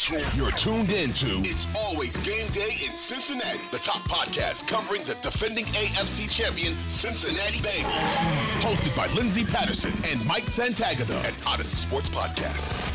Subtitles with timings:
[0.00, 4.02] You're, you're, you're, tuned, you're tuned into It's Always Game Day in Cincinnati, the top
[4.02, 7.90] podcast covering the defending AFC champion Cincinnati Bengals.
[8.60, 12.92] Hosted by Lindsay Patterson and Mike Santagata at Audacy Sports Podcast.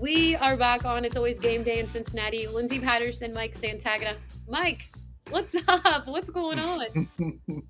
[0.00, 2.46] We are back on It's Always Game Day in Cincinnati.
[2.46, 4.16] Lindsay Patterson, Mike Santagata.
[4.48, 4.94] Mike,
[5.30, 6.06] what's up?
[6.06, 7.08] What's going on?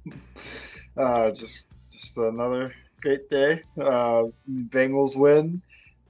[0.96, 3.62] uh, just just another great day.
[3.80, 4.24] Uh,
[4.68, 5.62] Bengals win.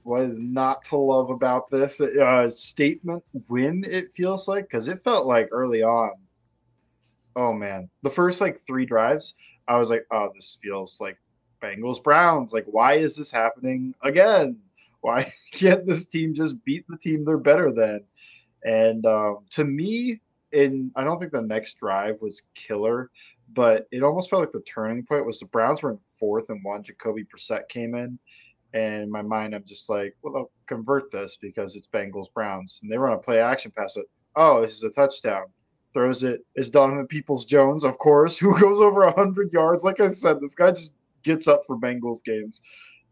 [0.03, 3.83] Was not to love about this uh, statement win.
[3.85, 6.11] It feels like because it felt like early on.
[7.35, 9.33] Oh man, the first like three drives,
[9.67, 11.17] I was like, oh, this feels like
[11.61, 12.53] Bengals Browns.
[12.53, 14.57] Like, why is this happening again?
[15.01, 18.05] Why can't this team just beat the team they're better than?
[18.63, 20.21] And um, to me,
[20.51, 23.11] in I don't think the next drive was killer,
[23.53, 26.63] but it almost felt like the turning point was the Browns were in fourth and
[26.63, 26.83] one.
[26.83, 28.19] Jacoby Brissett came in,
[28.73, 32.79] and in my mind, I'm just like, well, I'll convert this because it's Bengals Browns,
[32.81, 33.97] and they run a play action pass.
[33.97, 34.05] It.
[34.35, 35.45] Oh, this is a touchdown.
[35.93, 39.83] Throws it is Donovan Peoples Jones, of course, who goes over hundred yards.
[39.83, 40.93] Like I said, this guy just
[41.23, 42.61] gets up for Bengals games,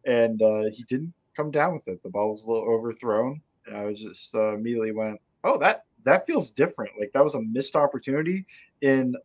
[0.06, 2.04] and uh, he didn't come down with it.
[2.04, 5.86] The ball was a little overthrown, and I was just uh, immediately went, oh, that
[6.04, 6.92] that feels different.
[7.00, 8.46] Like that was a missed opportunity
[8.82, 9.16] in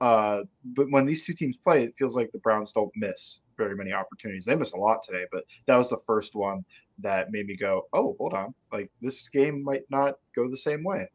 [0.00, 0.42] uh
[0.76, 3.92] but when these two teams play, it feels like the Browns don't miss very many
[3.92, 4.44] opportunities.
[4.46, 6.64] They missed a lot today, but that was the first one
[6.98, 8.54] that made me go, "Oh, hold on.
[8.72, 11.08] Like this game might not go the same way."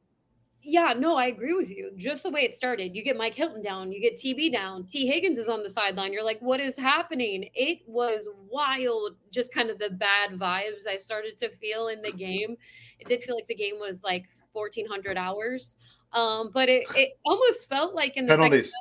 [0.67, 1.91] Yeah, no, I agree with you.
[1.95, 5.05] Just the way it started, you get Mike Hilton down, you get TB down, Tee
[5.05, 6.11] Higgins is on the sideline.
[6.11, 7.47] You're like, what is happening?
[7.53, 12.11] It was wild, just kind of the bad vibes I started to feel in the
[12.11, 12.57] game.
[12.99, 15.77] It did feel like the game was like 1400 hours.
[16.13, 18.67] Um, but it, it almost felt like in the penalties.
[18.67, 18.73] Second,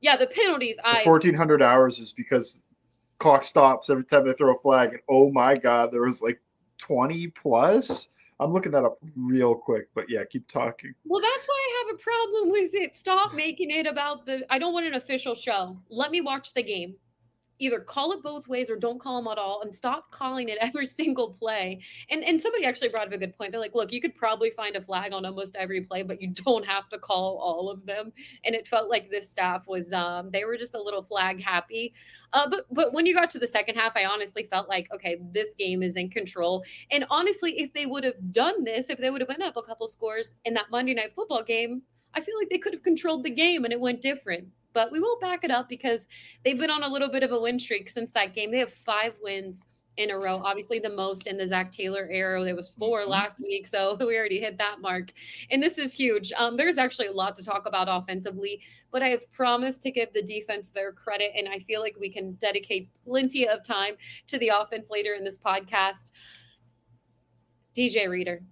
[0.00, 0.76] yeah, the penalties.
[0.76, 2.62] The I 1400 hours is because
[3.18, 4.92] clock stops every time they throw a flag.
[4.92, 6.40] And oh my God, there was like
[6.78, 8.08] 20 plus.
[8.40, 10.94] I'm looking that up real quick, but yeah, keep talking.
[11.04, 12.96] Well, that's why I have a problem with it.
[12.96, 14.46] Stop making it about the.
[14.50, 15.76] I don't want an official show.
[15.88, 16.94] Let me watch the game
[17.58, 20.58] either call it both ways or don't call them at all and stop calling it
[20.60, 21.80] every single play.
[22.10, 23.52] And and somebody actually brought up a good point.
[23.52, 26.28] They're like, look, you could probably find a flag on almost every play, but you
[26.28, 28.12] don't have to call all of them.
[28.44, 31.94] And it felt like this staff was um they were just a little flag happy.
[32.32, 35.18] Uh but but when you got to the second half, I honestly felt like, okay,
[35.32, 36.64] this game is in control.
[36.90, 39.62] And honestly, if they would have done this, if they would have been up a
[39.62, 41.82] couple scores in that Monday night football game,
[42.14, 45.00] I feel like they could have controlled the game and it went different but we
[45.00, 46.06] won't back it up because
[46.44, 48.50] they've been on a little bit of a win streak since that game.
[48.50, 49.66] They have five wins
[49.98, 50.40] in a row.
[50.44, 52.42] Obviously, the most in the Zac Taylor era.
[52.44, 53.10] There was 4 mm-hmm.
[53.10, 55.12] last week, so we already hit that mark.
[55.50, 56.32] And this is huge.
[56.38, 60.12] Um, there's actually a lot to talk about offensively, but I have promised to give
[60.14, 63.94] the defense their credit, and I feel like we can dedicate plenty of time
[64.28, 66.12] to the offense later in this podcast.
[67.76, 68.42] DJ Reader,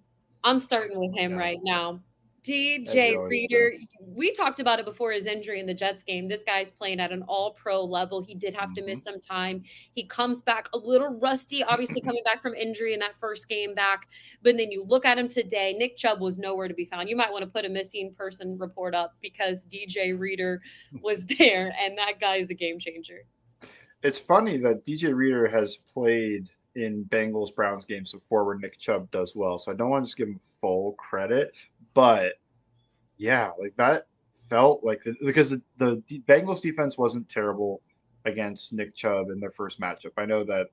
[0.43, 2.01] I'm starting with him right now.
[2.47, 6.27] DJ Reader, we talked about it before his injury in the Jets game.
[6.27, 8.23] This guy's playing at an all pro level.
[8.23, 8.75] He did have mm-hmm.
[8.75, 9.13] to miss mm-hmm.
[9.13, 9.63] some time.
[9.93, 13.75] He comes back a little rusty, obviously coming back from injury in that first game
[13.75, 14.07] back.
[14.43, 17.09] But then you look at him today, Nick Chubb was nowhere to be found.
[17.09, 20.61] You might want to put a missing person report up because DJ Reader
[21.01, 23.23] was there, and that guy is a game changer.
[24.03, 29.09] It's funny that DJ Reader has played in Bengals Browns games before where Nick Chubb
[29.11, 29.57] does well.
[29.57, 31.55] So I don't want to just give him full credit,
[31.97, 32.33] but
[33.17, 34.05] yeah, like that
[34.51, 37.81] felt like the, because the, the Bengals defense wasn't terrible
[38.23, 40.11] against Nick Chubb in their first matchup.
[40.15, 40.67] I know that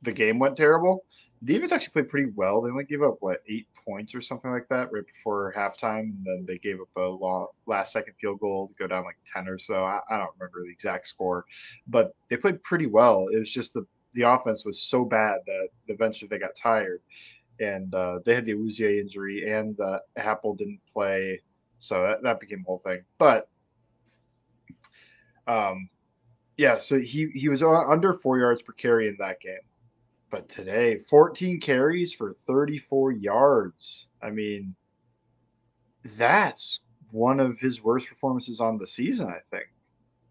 [0.00, 1.04] the game went terrible.
[1.42, 2.62] The defense actually played pretty well.
[2.62, 6.24] They only gave up what eight points or something like that right before halftime, and
[6.24, 9.46] then they gave up a long, last second field goal to go down like ten
[9.46, 9.84] or so.
[9.84, 11.44] I, I don't remember the exact score,
[11.86, 13.26] but they played pretty well.
[13.30, 13.84] It was just the
[14.14, 17.02] the offense was so bad that eventually they got tired,
[17.60, 21.40] and uh, they had the Awuzie injury, and the Apple didn't play,
[21.78, 23.02] so that, that became a whole thing.
[23.18, 23.48] But
[25.46, 25.88] um,
[26.56, 29.60] yeah, so he he was under four yards per carry in that game.
[30.30, 34.08] But today, 14 carries for 34 yards.
[34.22, 34.74] I mean,
[36.16, 36.80] that's
[37.10, 39.66] one of his worst performances on the season, I think.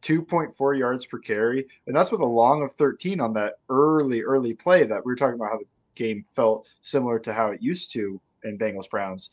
[0.01, 1.67] 2.4 yards per carry.
[1.85, 5.17] And that's with a long of 13 on that early, early play that we were
[5.17, 5.65] talking about how the
[5.99, 9.29] game felt similar to how it used to in Bengals Browns.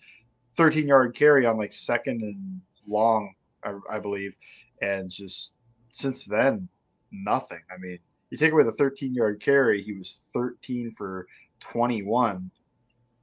[0.56, 3.32] 13 yard carry on like second and long,
[3.64, 4.34] I, I believe.
[4.82, 5.54] And just
[5.90, 6.68] since then,
[7.12, 7.62] nothing.
[7.72, 7.98] I mean,
[8.30, 11.26] you take away the 13 yard carry, he was 13 for
[11.60, 12.50] 21.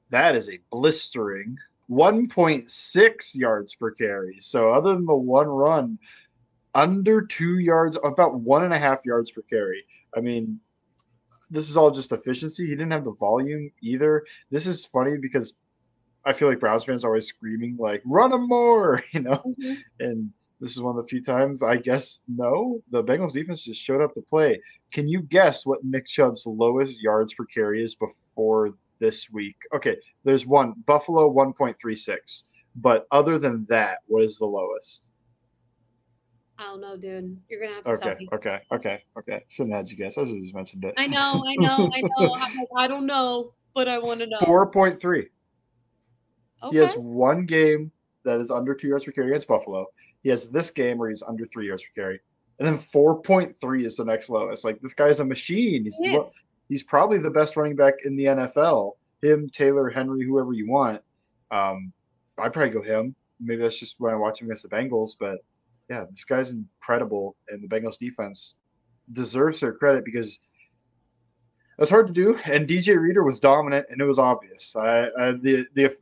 [0.09, 1.57] That is a blistering
[1.89, 4.37] 1.6 yards per carry.
[4.39, 5.99] So, other than the one run,
[6.75, 9.83] under two yards, about one and a half yards per carry.
[10.15, 10.59] I mean,
[11.53, 12.65] this is all just efficiency.
[12.65, 14.25] He didn't have the volume either.
[14.49, 15.55] This is funny because
[16.25, 19.73] I feel like Browns fans are always screaming like "run him more," you know, mm-hmm.
[19.99, 23.81] and this is one of the few times I guess no, the Bengals defense just
[23.81, 24.59] showed up to play.
[24.91, 28.69] Can you guess what Nick Chubb's lowest yards per carry is before
[28.99, 29.57] this week?
[29.75, 32.43] Okay, there's one Buffalo 1.36,
[32.77, 35.09] but other than that, what is the lowest?
[36.57, 37.37] I don't know, dude.
[37.49, 38.29] You're gonna have to okay, tell me.
[38.33, 39.43] Okay, okay, okay.
[39.49, 40.17] Shouldn't have had you guess.
[40.17, 40.93] I should have just mentioned it.
[40.97, 42.35] I know, I know, I know.
[42.35, 44.37] I'm I don't know, but I want to know.
[44.45, 45.29] Four point three.
[46.61, 46.71] Okay.
[46.71, 47.91] He has one game
[48.23, 49.87] that is under two yards per carry against Buffalo.
[50.21, 52.19] He has this game where he's under three yards per carry,
[52.59, 54.63] and then four point three is the next lowest.
[54.63, 55.83] Like this guy's a machine.
[55.83, 56.19] He's he
[56.69, 58.93] he's probably the best running back in the NFL.
[59.21, 61.01] Him, Taylor, Henry, whoever you want.
[61.49, 61.91] Um,
[62.37, 63.15] I'd probably go him.
[63.39, 65.39] Maybe that's just when I watch him against the Bengals, but
[65.93, 68.55] yeah, this guy's incredible, and the Bengals defense
[69.11, 70.39] deserves their credit because
[71.77, 72.39] that's hard to do.
[72.45, 74.75] And DJ Reader was dominant, and it was obvious.
[74.75, 75.95] I, I the the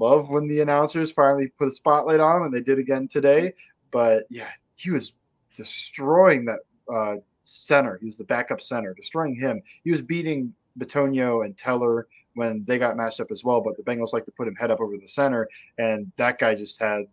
[0.00, 3.52] love when the announcers finally put a spotlight on him, and they did again today.
[3.90, 5.12] But yeah, he was
[5.54, 6.60] destroying that
[6.92, 7.98] uh, center.
[7.98, 9.62] He was the backup center, destroying him.
[9.84, 13.60] He was beating Bitonio and Teller when they got matched up as well.
[13.60, 16.54] But the Bengals like to put him head up over the center, and that guy
[16.54, 17.04] just had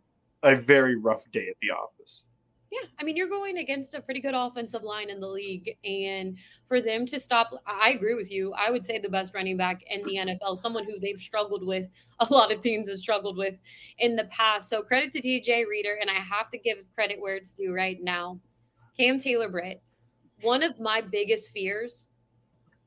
[0.44, 2.26] a very rough day at the office.
[2.72, 5.76] Yeah, I mean, you're going against a pretty good offensive line in the league.
[5.84, 6.38] And
[6.70, 8.54] for them to stop, I agree with you.
[8.54, 11.90] I would say the best running back in the NFL, someone who they've struggled with,
[12.20, 13.56] a lot of teams have struggled with
[13.98, 14.70] in the past.
[14.70, 15.98] So credit to DJ Reader.
[16.00, 18.40] And I have to give credit where it's due right now.
[18.98, 19.82] Cam Taylor Britt,
[20.42, 22.08] one of my biggest fears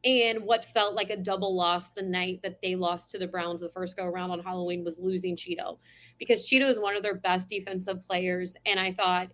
[0.04, 3.62] and what felt like a double loss the night that they lost to the Browns
[3.62, 5.78] the first go around on Halloween was losing Cheeto
[6.18, 8.54] because Cheeto is one of their best defensive players.
[8.66, 9.28] And I thought,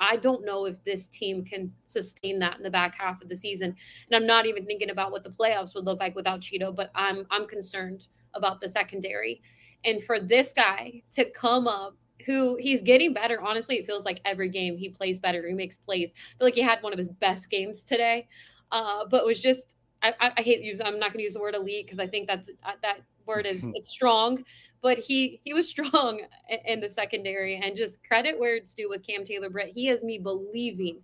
[0.00, 3.36] I don't know if this team can sustain that in the back half of the
[3.36, 3.74] season.
[4.10, 6.90] And I'm not even thinking about what the playoffs would look like without Cheeto, but
[6.94, 9.42] I'm I'm concerned about the secondary.
[9.84, 11.96] And for this guy to come up,
[12.26, 13.40] who he's getting better.
[13.40, 15.46] Honestly, it feels like every game he plays better.
[15.48, 16.12] He makes plays.
[16.12, 18.28] I feel like he had one of his best games today.
[18.72, 21.54] Uh, but was just I, I hate use I'm not going to use the word
[21.54, 24.44] elite because I think that's uh, that word is it's strong
[24.82, 26.22] but he he was strong
[26.64, 29.72] in the secondary and just credit where it's due with Cam Taylor Britt.
[29.74, 31.00] He has me believing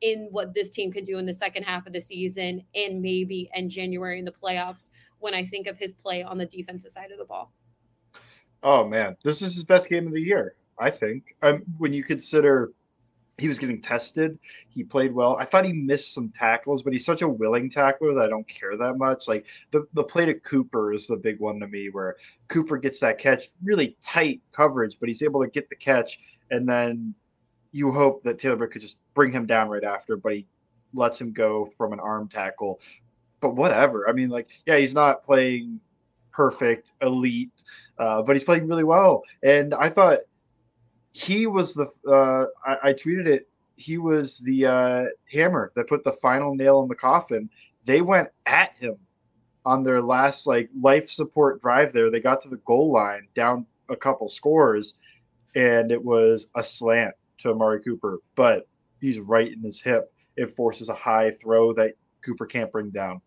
[0.00, 3.50] in what this team could do in the second half of the season and maybe
[3.54, 7.10] in January in the playoffs when I think of his play on the defensive side
[7.10, 7.52] of the ball.
[8.62, 11.34] Oh man, this is his best game of the year, I think.
[11.42, 12.72] Um, when you consider
[13.38, 14.38] he was getting tested.
[14.68, 15.36] He played well.
[15.36, 18.48] I thought he missed some tackles, but he's such a willing tackler that I don't
[18.48, 19.28] care that much.
[19.28, 22.16] Like the, the play to Cooper is the big one to me, where
[22.48, 26.18] Cooper gets that catch, really tight coverage, but he's able to get the catch.
[26.50, 27.14] And then
[27.70, 30.46] you hope that Taylor Britt could just bring him down right after, but he
[30.92, 32.80] lets him go from an arm tackle.
[33.40, 34.08] But whatever.
[34.08, 35.78] I mean, like, yeah, he's not playing
[36.32, 37.52] perfect, elite,
[37.98, 39.22] uh, but he's playing really well.
[39.44, 40.18] And I thought
[41.12, 43.48] he was the uh, I, I, tweeted it.
[43.76, 47.48] He was the uh, hammer that put the final nail in the coffin.
[47.84, 48.96] They went at him
[49.64, 51.92] on their last like life support drive.
[51.92, 54.94] There, they got to the goal line, down a couple scores,
[55.54, 58.68] and it was a slant to Amari Cooper, but
[59.00, 60.12] he's right in his hip.
[60.36, 63.20] It forces a high throw that Cooper can't bring down.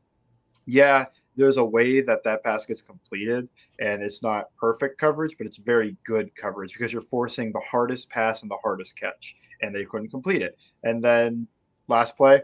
[0.71, 3.49] Yeah, there's a way that that pass gets completed
[3.79, 8.09] and it's not perfect coverage but it's very good coverage because you're forcing the hardest
[8.09, 11.45] pass and the hardest catch and they couldn't complete it and then
[11.89, 12.41] last play,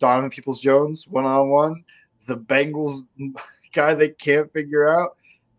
[0.00, 1.84] Donovan Peoples Jones one on one,
[2.26, 3.06] the Bengals
[3.72, 5.16] guy they can't figure out,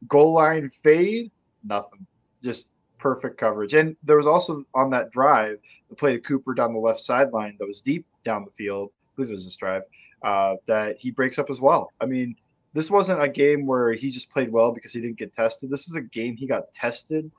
[0.09, 1.31] goal line fade,
[1.63, 2.05] nothing,
[2.43, 3.73] just perfect coverage.
[3.75, 5.59] And there was also on that drive
[5.89, 8.91] the play to Cooper down the left sideline that was deep down the field.
[8.91, 9.83] I believe it was this drive
[10.23, 11.91] uh, that he breaks up as well.
[12.01, 12.35] I mean,
[12.73, 15.69] this wasn't a game where he just played well because he didn't get tested.
[15.69, 17.31] This is a game he got tested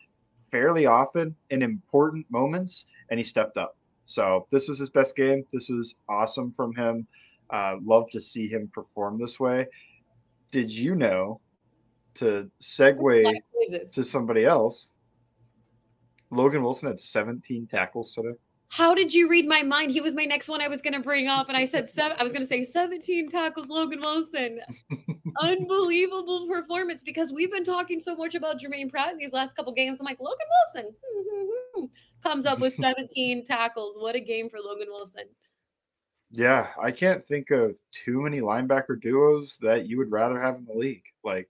[0.51, 3.77] fairly often in important moments, and he stepped up.
[4.05, 5.45] So this was his best game.
[5.53, 7.07] This was awesome from him.
[7.51, 9.67] Uh, love to see him perform this way.
[10.51, 11.41] Did you know
[12.15, 13.33] to segue
[13.93, 14.95] to somebody else?
[16.31, 18.37] Logan Wilson had 17 tackles today.
[18.71, 19.91] How did you read my mind?
[19.91, 21.49] He was my next one I was going to bring up.
[21.49, 24.61] And I said, seven, I was going to say 17 tackles, Logan Wilson.
[25.43, 29.73] Unbelievable performance because we've been talking so much about Germaine Pratt in these last couple
[29.73, 29.99] games.
[29.99, 31.91] I'm like, Logan Wilson
[32.23, 33.97] comes up with 17 tackles.
[33.99, 35.25] What a game for Logan Wilson.
[36.31, 40.65] Yeah, I can't think of too many linebacker duos that you would rather have in
[40.65, 41.03] the league.
[41.25, 41.49] Like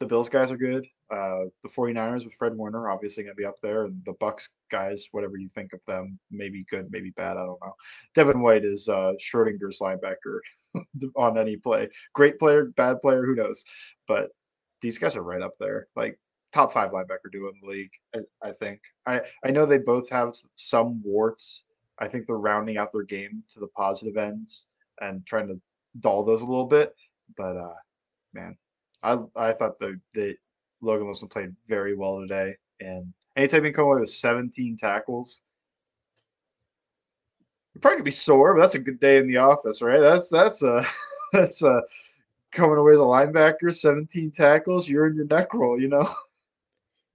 [0.00, 0.88] the Bills guys are good.
[1.10, 4.48] Uh, the 49ers with Fred Warner obviously going to be up there, and the Bucs
[4.70, 7.36] guys, whatever you think of them, maybe good, maybe bad.
[7.36, 7.74] I don't know.
[8.14, 10.40] Devin White is uh, Schrodinger's linebacker
[11.16, 11.88] on any play.
[12.12, 13.62] Great player, bad player, who knows?
[14.08, 14.30] But
[14.82, 16.18] these guys are right up there, like
[16.52, 17.90] top five linebacker duo in the league.
[18.14, 18.80] I, I think.
[19.06, 21.64] I I know they both have some warts.
[21.98, 24.68] I think they're rounding out their game to the positive ends
[25.00, 25.60] and trying to
[26.00, 26.94] dull those a little bit.
[27.36, 27.74] But uh,
[28.32, 28.56] man,
[29.02, 30.36] I I thought the the
[30.80, 32.56] Logan Wilson played very well today.
[32.80, 35.42] And anytime you come away with 17 tackles,
[37.74, 40.00] you're probably gonna be sore, but that's a good day in the office, right?
[40.00, 40.84] That's that's a
[41.32, 41.82] that's a
[42.52, 46.12] coming away as a linebacker, 17 tackles, you're in your neck roll, you know.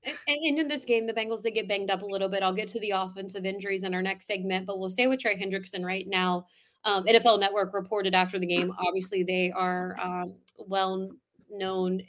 [0.04, 2.42] And, and, in this game, the Bengals did get banged up a little bit.
[2.42, 5.40] I'll get to the offensive injuries in our next segment, but we'll stay with Trey
[5.40, 6.48] Hendrickson right now.
[6.86, 8.74] Um, NFL Network reported after the game.
[8.80, 11.12] Obviously, they are um, well
[11.52, 12.02] known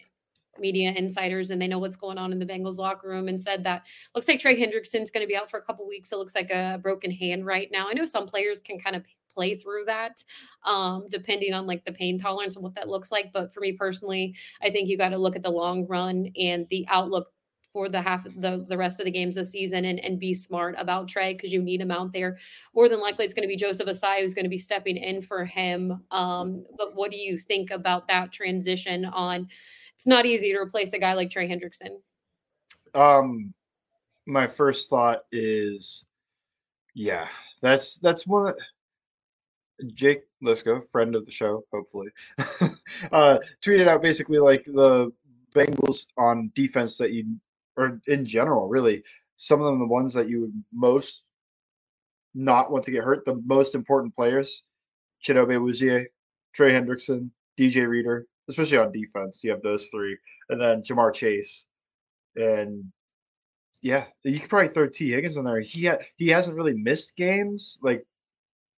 [0.58, 3.64] media insiders and they know what's going on in the Bengals locker room and said
[3.64, 6.12] that looks like Trey Hendrickson's going to be out for a couple weeks.
[6.12, 7.88] It looks like a broken hand right now.
[7.88, 10.22] I know some players can kind of play through that
[10.64, 13.32] um, depending on like the pain tolerance and what that looks like.
[13.32, 16.66] But for me personally, I think you got to look at the long run and
[16.68, 17.28] the outlook
[17.72, 20.74] for the half the the rest of the games this season and, and be smart
[20.76, 22.36] about Trey because you need him out there.
[22.74, 25.22] More than likely it's going to be Joseph Ossai who's going to be stepping in
[25.22, 26.02] for him.
[26.10, 29.48] Um, but what do you think about that transition on
[30.02, 32.00] it's not easy to replace a guy like Trey Hendrickson.
[32.92, 33.54] Um,
[34.26, 36.04] my first thought is,
[36.92, 37.28] yeah,
[37.60, 38.54] that's that's one.
[39.94, 42.08] Jake Liscow, friend of the show, hopefully,
[43.12, 45.12] uh, tweeted out basically like the
[45.54, 47.36] Bengals on defense that you,
[47.76, 49.04] or in general, really,
[49.36, 51.30] some of them the ones that you would most
[52.34, 54.64] not want to get hurt, the most important players,
[55.24, 56.06] Chidobe Awuzie,
[56.52, 59.42] Trey Hendrickson, DJ Reader, especially on defense.
[59.42, 60.16] You have those three,
[60.48, 61.66] and then Ja'Marr Chase,
[62.36, 62.84] and
[63.82, 65.60] yeah, you could probably throw Tee Higgins in there.
[65.60, 68.04] He ha- he hasn't really missed games, like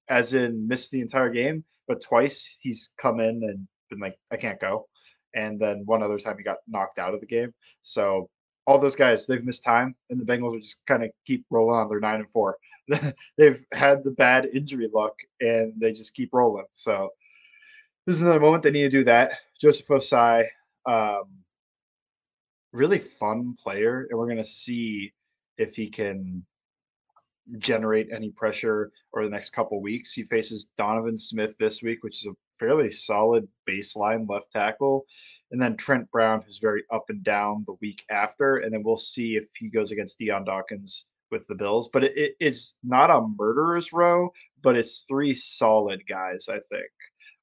[0.10, 4.38] as in missed the entire game, but twice he's come in and been like, I
[4.38, 4.88] can't go,
[5.36, 7.54] and then one other time he got knocked out of the game.
[7.82, 8.30] So
[8.66, 11.76] all those guys they've missed time, and the Bengals will just kind of keep rolling
[11.76, 11.90] on.
[11.90, 12.58] They're nine and four.
[13.38, 16.66] they've had the bad injury luck, and they just keep rolling.
[16.74, 17.10] So
[18.06, 19.32] this is another moment they need to do that.
[19.64, 20.46] Joseph Ossai,
[20.86, 21.24] um,
[22.74, 25.14] really fun player, and we're going to see
[25.58, 26.46] if he can
[27.60, 30.12] generate any pressure over the next couple weeks.
[30.12, 35.06] He faces Donovan Smith this week, which is a fairly solid baseline left tackle,
[35.52, 38.98] and then Trent Brown, who's very up and down the week after, and then we'll
[38.98, 41.90] see if he goes against Dion Dawkins with the Bills.
[41.94, 44.30] But it, it, it's not a murderer's row,
[44.62, 46.92] but it's three solid guys, I think.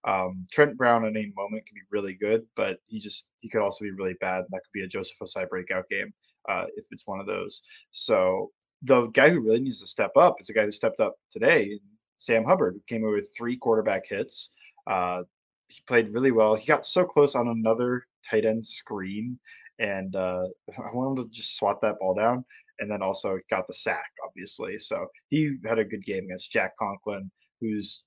[0.04, 3.62] Um, Trent Brown at any moment can be really good, but he just he could
[3.62, 4.44] also be really bad.
[4.50, 6.12] That could be a Joseph Ossai breakout game
[6.48, 7.62] uh, if it's one of those.
[7.90, 8.50] So
[8.82, 11.78] the guy who really needs to step up is the guy who stepped up today,
[12.16, 14.50] Sam Hubbard, who came with three quarterback hits.
[14.86, 15.24] Uh,
[15.68, 16.54] he played really well.
[16.54, 19.38] He got so close on another tight end screen,
[19.78, 20.46] and uh,
[20.78, 22.44] I want him to just swat that ball down.
[22.78, 24.78] And then also got the sack, obviously.
[24.78, 27.30] So he had a good game against Jack Conklin,
[27.60, 28.04] who's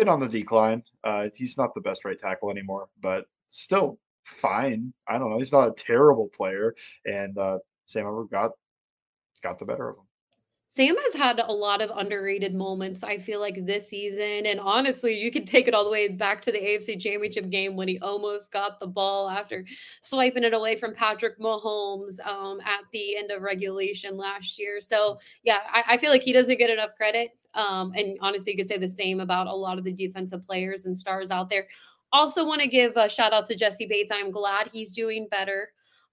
[0.00, 0.82] been on the decline.
[1.04, 4.92] Uh, he's not the best right tackle anymore, but still fine.
[5.06, 5.38] I don't know.
[5.38, 8.52] He's not a terrible player, and uh, Sam Hubbard got
[9.42, 10.04] got the better of him.
[10.72, 14.46] Sam has had a lot of underrated moments, I feel like this season.
[14.46, 17.74] And honestly, you can take it all the way back to the AFC Championship game
[17.74, 19.64] when he almost got the ball after
[20.00, 24.80] swiping it away from Patrick Mahomes um, at the end of regulation last year.
[24.80, 27.32] So, yeah, I, I, feel like he doesn't get enough credit.
[27.54, 30.86] Um, and honestly, you could say the same about a lot of the defensive players
[30.86, 31.66] and stars out there.
[32.12, 34.12] Also, want to give a shout out to Jessie Bates.
[34.12, 35.70] I'm glad he's doing better.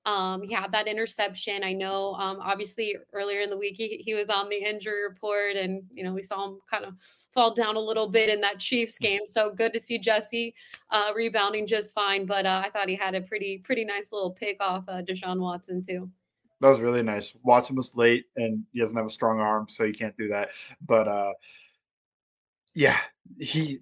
[0.08, 1.66] Um, he had that interception.
[1.66, 5.58] I know, um, obviously, earlier in the week he, he was on the injury report,
[5.58, 6.94] and you know we saw him kind of
[7.34, 9.22] fall down a little bit in that Chiefs game.
[9.26, 10.56] So good to see Jessie
[10.92, 12.26] uh, rebounding just fine.
[12.26, 15.42] But uh, I thought he had a pretty pretty nice little pick off uh, Deshaun
[15.42, 16.10] Watson too.
[16.62, 17.34] That was really nice.
[17.44, 20.50] Watson was late, and he doesn't have a strong arm, so you can't do that.
[20.82, 21.34] But uh,
[22.74, 22.98] yeah,
[23.40, 23.80] he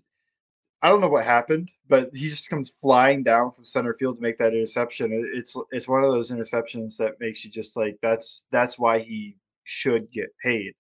[0.82, 4.22] I don't know what happened, but he just comes flying down from center field to
[4.22, 5.10] make that interception.
[5.34, 9.38] It's it's one of those interceptions that makes you just like that's that's why he
[9.64, 10.74] should get paid.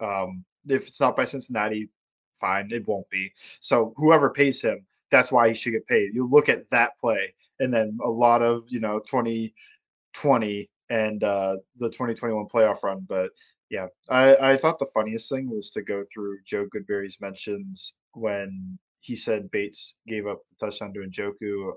[0.00, 1.88] Um, if it's not by Cincinnati,
[2.34, 3.32] fine, it won't be.
[3.60, 6.14] So whoever pays him, that's why he should get paid.
[6.14, 11.56] You look at that play, and then a lot of you know 2020 and uh,
[11.76, 13.04] the 2021 playoff run.
[13.08, 13.30] But
[13.70, 18.78] yeah, I, I thought the funniest thing was to go through Joe Goodberry's mentions when
[19.00, 21.72] he said Bates gave up the touchdown to Njoku,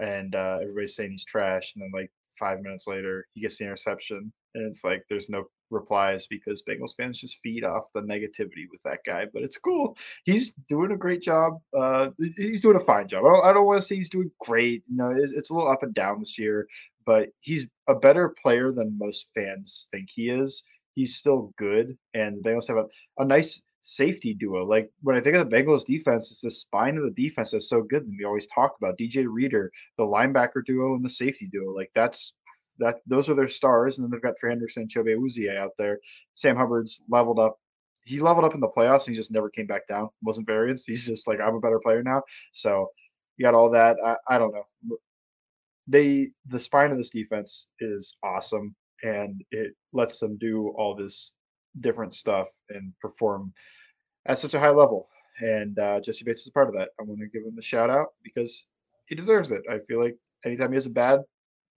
[0.00, 1.74] and uh, everybody's saying he's trash.
[1.74, 5.44] And then like five minutes later, he gets the interception, and it's like there's no
[5.70, 9.26] replies because Bengals fans just feed off the negativity with that guy.
[9.32, 9.96] But it's cool.
[10.24, 11.60] He's doing a great job.
[11.74, 13.24] Uh, he's doing a fine job.
[13.24, 14.84] I don't, I don't want to say he's doing great.
[14.88, 16.66] You know, it's, it's a little up and down this year,
[17.08, 20.62] but he's a better player than most fans think he is.
[20.94, 22.84] He's still good, and the Bengals have a,
[23.16, 24.66] a nice safety duo.
[24.66, 27.70] Like when I think of the Bengals defense, it's the spine of the defense that's
[27.70, 28.02] so good.
[28.02, 31.74] And we always talk about DJ Reader, the linebacker duo, and the safety duo.
[31.74, 32.34] Like that's
[32.78, 33.96] that those are their stars.
[33.96, 36.00] And then they've got Trey Hendrickson and Chidobe Awuzie out there.
[36.34, 37.58] Sam Hubbard's leveled up.
[38.04, 40.10] He leveled up in the playoffs and he just never came back down.
[40.22, 40.84] Wasn't variance.
[40.84, 42.22] He's just like, I'm a better player now.
[42.52, 42.90] So
[43.38, 43.96] you got all that.
[44.04, 44.98] I, I don't know.
[45.88, 51.32] They the spine of this defense is awesome and it lets them do all this
[51.80, 53.52] different stuff and perform
[54.26, 55.08] at such a high level.
[55.40, 56.90] And uh, Jessie Bates is a part of that.
[57.00, 58.66] I want to give him a shout out because
[59.06, 59.62] he deserves it.
[59.70, 61.20] I feel like anytime he has a bad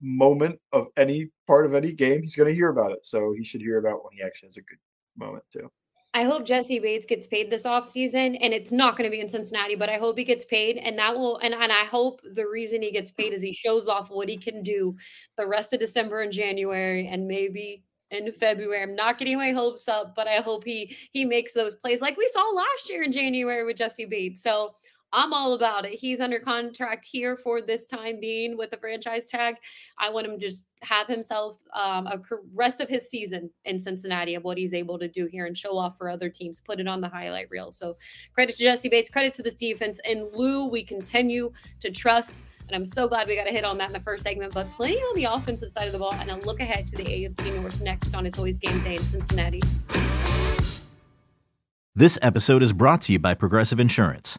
[0.00, 3.06] moment of any part of any game, he's going to hear about it.
[3.06, 4.78] So he should hear about when he actually has a good
[5.16, 5.70] moment too.
[6.14, 9.30] I hope Jessie Bates gets paid this offseason and it's not going to be in
[9.30, 12.46] Cincinnati, but I hope he gets paid and that will and, and I hope the
[12.46, 14.94] reason he gets paid is he shows off what he can do
[15.38, 18.82] the rest of December and January and maybe in February.
[18.82, 22.18] I'm not getting my hopes up, but I hope he he makes those plays like
[22.18, 24.42] we saw last year in January with Jessie Bates.
[24.42, 24.74] So
[25.12, 25.92] I'm all about it.
[25.98, 29.56] He's under contract here for this time being with the franchise tag.
[29.98, 32.18] I want him to just have himself um, a
[32.54, 35.76] rest of his season in Cincinnati of what he's able to do here and show
[35.76, 37.72] off for other teams, put it on the highlight reel.
[37.72, 37.96] So
[38.32, 40.00] credit to Jessie Bates, credit to this defense.
[40.08, 43.76] And Lou, we continue to trust and I'm so glad we got a hit on
[43.78, 46.30] that in the first segment, but plenty on the offensive side of the ball and
[46.30, 49.60] a look ahead to the AFC North next on It's Always Game Day in Cincinnati.
[51.94, 54.38] This episode is brought to you by Progressive Insurance.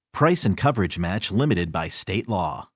[0.13, 2.67] Price and coverage match limited by state law.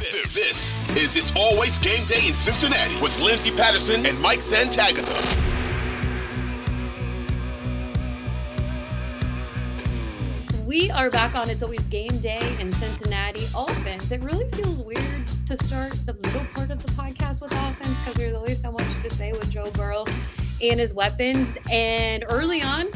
[0.00, 5.36] This, this is It's Always Game Day in Cincinnati with Lindsay Patterson and Mike Santagata.
[10.64, 13.46] We are back on It's Always Game Day in Cincinnati.
[13.54, 14.10] Offense.
[14.10, 18.14] It really feels weird to start the middle part of the podcast with offense because
[18.14, 20.04] there's always so much to say with Joe Burrow
[20.62, 21.56] and his weapons.
[21.70, 22.88] And early on,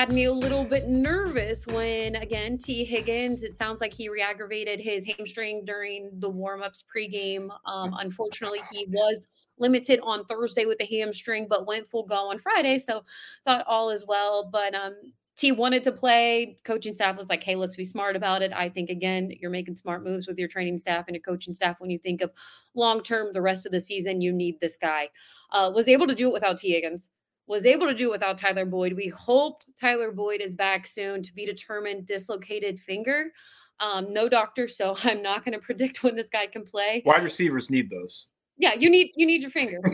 [0.00, 4.22] had me a little bit nervous when, again, Tee Higgins, it sounds like he re
[4.22, 7.50] aggravated his hamstring during the warm ups pregame.
[7.66, 9.26] Um, unfortunately, he was
[9.58, 12.78] limited on Thursday with the hamstring, but went full go on Friday.
[12.78, 13.04] So
[13.44, 14.48] thought all is well.
[14.50, 14.94] But um,
[15.36, 16.56] T wanted to play.
[16.64, 18.54] Coaching staff was like, hey, let's be smart about it.
[18.54, 21.78] I think, again, you're making smart moves with your training staff and your coaching staff.
[21.78, 22.30] When you think of
[22.74, 25.10] long term, the rest of the season, you need this guy.
[25.50, 27.10] Uh, was able to do it without Tee Higgins,
[27.50, 28.94] was able to do without Tyler Boyd.
[28.94, 33.32] We hope Tyler Boyd is back soon to be determined dislocated finger.
[33.80, 37.02] Um, no doctor, so I'm not going to predict when this guy can play.
[37.04, 38.28] Wide receivers need those
[38.60, 39.80] yeah, you need you need your finger.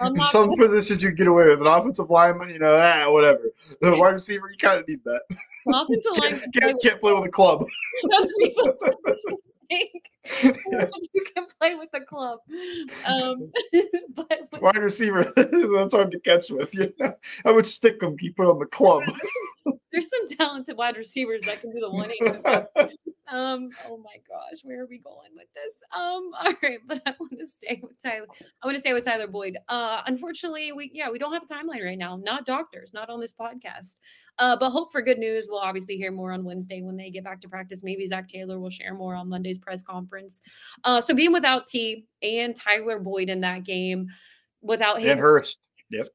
[0.00, 0.56] Um, Some gonna...
[0.56, 3.40] positions you get away with an offensive lineman, you know, ah, whatever.
[3.80, 5.22] The wide receiver, you kind of need that.
[5.68, 7.64] offensive lineman can't, can't, can't play with a club.
[10.42, 12.40] you can play with the club.
[13.04, 13.52] Um,
[14.14, 16.74] but, but wide receiver, that's hard to catch with.
[16.74, 19.04] You know, I would stick them, keep it on the club.
[19.92, 22.10] There's some talented wide receivers that can do the one
[23.28, 25.82] Um, oh my gosh, where are we going with this?
[25.94, 28.26] Um, all right, but I want to stay with Tyler.
[28.62, 29.58] I want to stay with Tyler Boyd.
[29.68, 32.16] Uh, unfortunately, we yeah, we don't have a timeline right now.
[32.16, 33.96] Not doctors, not on this podcast.
[34.38, 35.48] Uh, but hope for good news.
[35.50, 37.82] We'll obviously hear more on Wednesday when they get back to practice.
[37.82, 40.42] Maybe Zac Taylor will share more on Monday's press conference.
[40.84, 44.08] Uh, so being without T and Tyler Boyd in that game,
[44.62, 45.58] without him, and Hurst.
[45.90, 46.08] Yep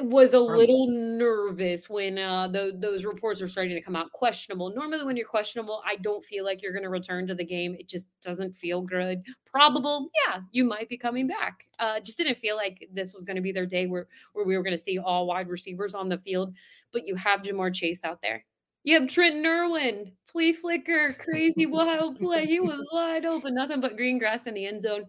[0.00, 4.72] was a little nervous when uh, the, those reports are starting to come out questionable.
[4.74, 7.76] Normally, when you're questionable, I don't feel like you're going to return to the game.
[7.78, 9.22] It just doesn't feel good.
[9.44, 11.64] Probable, yeah, you might be coming back.
[11.78, 14.56] Uh, just didn't feel like this was going to be their day where where we
[14.56, 16.54] were going to see all wide receivers on the field.
[16.92, 18.44] But you have Ja'Marr Chase out there.
[18.84, 22.44] You have Trent Irwin, flea flicker, crazy wild play.
[22.44, 25.04] He was wide open, nothing but green grass in the end zone.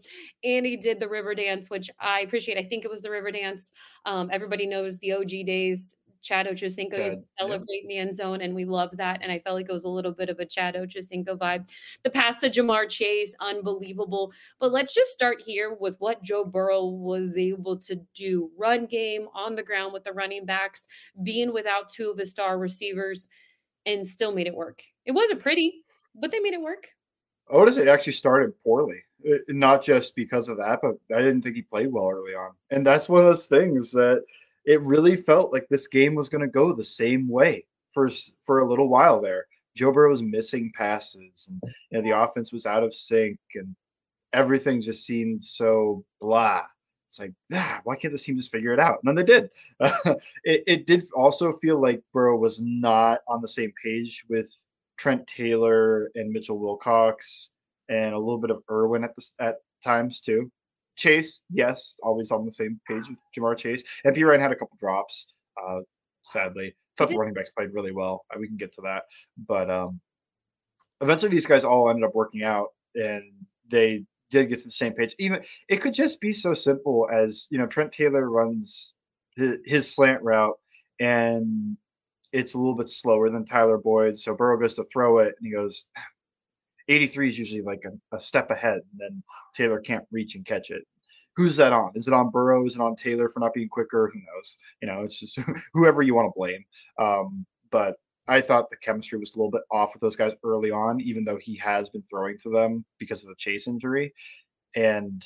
[0.46, 2.58] And he did the river dance, which I appreciate.
[2.58, 3.74] I think it was the river dance.
[4.06, 5.98] Um, everybody knows the OG days.
[6.22, 9.20] Chad Ochocinco used to celebrate in the end zone, and we love that.
[9.22, 11.70] And I felt like it was a little bit of a Chad Ochocinco vibe.
[12.02, 14.34] The pass to Ja'Marr Chase, unbelievable.
[14.60, 19.28] But let's just start here with what Joe Burrow was able to do: run game
[19.36, 20.88] on the ground with the running backs,
[21.22, 23.30] being without two of his star receivers
[23.86, 24.82] and still made it work.
[25.06, 26.88] It wasn't pretty, but they made it work.
[27.50, 31.56] Otis it actually started poorly, uh, not just because of that, but I didn't think
[31.56, 32.52] he played well early on.
[32.72, 34.24] And that's one of those things that
[34.66, 38.60] it really felt like this game was going to go the same way for for
[38.60, 39.46] a little while there.
[39.76, 43.76] Joe Burrow was missing passes, and you know, the offense was out of sync, and
[44.34, 46.64] everything just seemed so blah.
[47.16, 49.00] It's like, ah, why can't this team just figure it out?
[49.04, 49.50] And then they did.
[49.80, 49.92] Uh,
[50.44, 54.54] it, it did also feel like Burrow was not on the same page with
[54.98, 57.52] Trent Taylor and Mitchell Wilcox
[57.88, 60.52] and a little bit of Irwin at the at times too.
[60.98, 63.84] Chase, yes, always on the same page with Ja'Marr Chase.
[64.04, 65.80] And Perine had a couple drops, uh,
[66.24, 66.76] sadly.
[66.98, 68.26] thought the running backs played really well.
[68.34, 69.04] Uh, we can get to that.
[69.48, 70.00] But um,
[71.02, 73.24] eventually these guys all ended up working out and
[73.70, 75.16] they did get to the same page.
[75.20, 78.96] Even it could just be so simple as you know Trent Taylor runs
[79.36, 80.58] his, his slant route
[81.00, 81.78] and
[82.32, 84.18] it's a little bit slower than Tyler Boyd.
[84.18, 85.86] So Burrow goes to throw it and he goes,
[86.88, 89.24] 83 is usually like a, a, step ahead, and then
[89.56, 90.84] Taylor can't reach and catch it.
[91.36, 91.92] Who's that on?
[91.96, 92.66] Is it on Burrow?
[92.66, 94.12] Is it on Taylor for not being quicker?
[94.14, 94.58] Who knows?
[94.82, 95.40] You know, it's just
[95.74, 96.64] whoever you want to blame.
[97.00, 97.96] Um, but
[98.28, 101.24] I thought the chemistry was a little bit off with those guys early on, even
[101.24, 104.14] though he has been throwing to them because of the chase injury.
[104.76, 105.24] And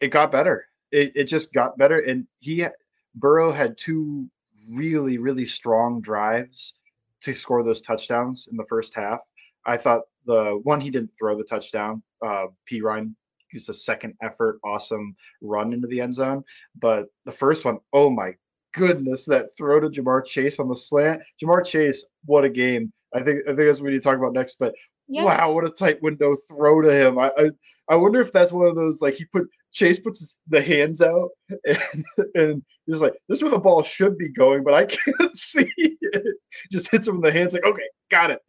[0.00, 0.66] it got better.
[0.90, 1.98] It, it just got better.
[1.98, 2.66] And he,
[3.14, 4.28] Burrow had two
[4.72, 6.74] really, really strong drives
[7.22, 9.20] to score those touchdowns in the first half.
[9.66, 13.14] I thought the one he didn't throw the touchdown, uh, Perine
[13.52, 16.44] used a second effort, awesome run into the end zone.
[16.78, 18.32] But the first one, oh my
[18.72, 21.22] goodness, that throw to Ja'Marr Chase on the slant.
[21.42, 22.92] Ja'Marr Chase, what a game.
[23.14, 24.56] I think I think that's what we need to talk about next.
[24.58, 24.74] But
[25.08, 25.24] yeah.
[25.24, 27.18] wow, what a tight window throw to him.
[27.18, 27.50] I, I,
[27.88, 31.02] I wonder if that's one of those like he put Chase puts his, the hands
[31.02, 31.30] out
[31.64, 32.04] and,
[32.34, 35.70] and he's like, this is where the ball should be going, but I can't see
[35.76, 36.36] it.
[36.70, 38.40] Just hits him in the hands, like, okay, got it.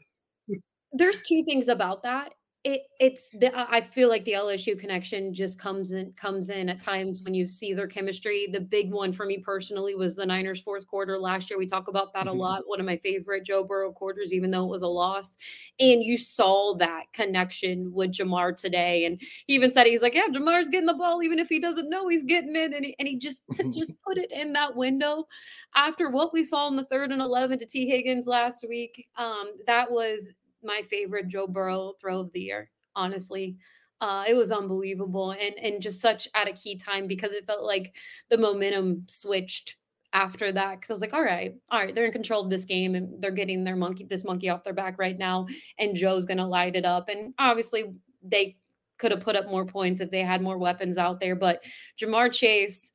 [0.93, 5.58] There's two things about that it it's the I feel like the LSU connection just
[5.58, 8.47] comes in comes in at times when you see their chemistry.
[8.52, 11.58] The big one for me personally was the Niners fourth quarter last year.
[11.58, 12.39] We talk about that a mm-hmm.
[12.39, 12.63] lot.
[12.67, 15.38] One of my favorite Joe Burrow quarters, even though it was a loss.
[15.80, 19.06] And you saw that connection with Ja'Marr today.
[19.06, 21.89] And he even said he's like, Yeah, Ja'Marr's getting the ball, even if he doesn't
[21.89, 22.74] know he's getting it.
[22.74, 25.28] And he, and he just to just put it in that window
[25.76, 29.08] after what we saw in the third and eleven to Tee Higgins last week.
[29.15, 30.30] Um, that was
[30.63, 33.58] my favorite Joe Burrow throw of the year, honestly.
[34.00, 37.63] Uh, it was unbelievable and and just such at a key time because it felt
[37.63, 37.95] like
[38.30, 39.78] the momentum switched
[40.13, 42.65] after that because I was like, all right, all right, they're in control of this
[42.65, 45.47] game and they're getting their monkey this monkey off their back right now,
[45.78, 47.10] and Joe's gonna light it up.
[47.10, 47.93] And obviously
[48.24, 48.58] they
[48.97, 51.63] could have put up more points if they had more weapons out there, but
[52.00, 52.91] Ja'Marr Chase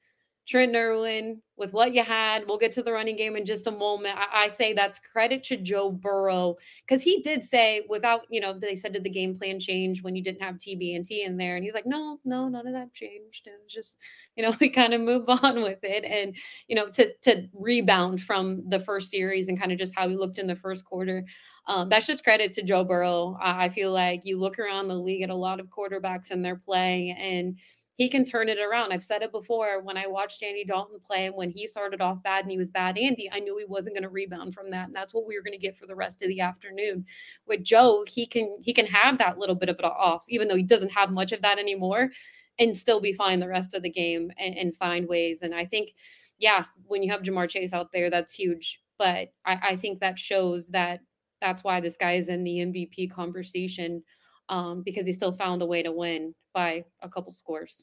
[0.47, 2.47] Trent Irwin with what you had.
[2.47, 4.19] We'll get to the running game in just a moment.
[4.19, 8.53] I, I say that's credit to Joe Burrow because he did say without, you know,
[8.53, 11.65] they said did the game plan change when you didn't have TB&T in there, and
[11.65, 13.47] he's like, no, no, none of that changed.
[13.47, 13.97] It was just,
[14.37, 16.37] you know, we kind of move on with it, and
[16.69, 20.17] you know, to to rebound from the first series and kind of just how he
[20.17, 21.25] looked in the first quarter.
[21.69, 23.37] Um, that's just credit to Joe Burrow.
[23.41, 26.57] I feel like you look around the league at a lot of quarterbacks and their
[26.57, 27.59] play and
[27.97, 28.93] he can turn it around.
[28.93, 32.23] I've said it before when I watched Andy Dalton play and when he started off
[32.23, 34.87] bad and he was bad Andy, I knew he wasn't going to rebound from that.
[34.87, 37.07] And that's what we were going to get for the rest of the afternoon.
[37.47, 40.57] With Joe, he can he can have that little bit of it off, even though
[40.57, 42.11] he doesn't have much of that anymore,
[42.59, 45.41] and still be fine the rest of the game and, and find ways.
[45.41, 45.95] And I think,
[46.39, 48.79] yeah, when you have Ja'Marr Chase out there, that's huge.
[48.99, 51.01] But I, I think that shows that
[51.41, 54.03] that's why this guy is in the MVP conversation
[54.49, 57.83] um, because he still found a way to win by a couple scores.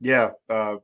[0.00, 0.76] Yeah, uh,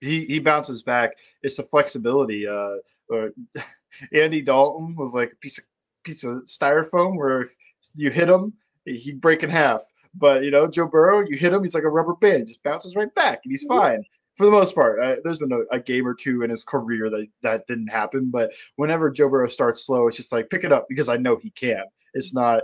[0.00, 1.16] he he bounces back.
[1.42, 2.46] It's the flexibility.
[2.46, 2.70] Uh,
[3.08, 3.32] or
[4.12, 5.64] Andy Dalton was like a piece of
[6.04, 7.56] piece of styrofoam where if
[7.94, 8.52] you hit him,
[8.84, 9.82] he'd break in half.
[10.14, 12.94] But you know, Joe Burrow, you hit him, he's like a rubber band, just bounces
[12.94, 14.04] right back, and he's fine
[14.36, 15.00] for the most part.
[15.00, 18.30] Uh, there's been a, a, game or two in his career that that didn't happen,
[18.30, 21.36] but whenever Joe Burrow starts slow, it's just like pick it up because I know
[21.36, 21.84] he can.
[22.14, 22.62] It's not.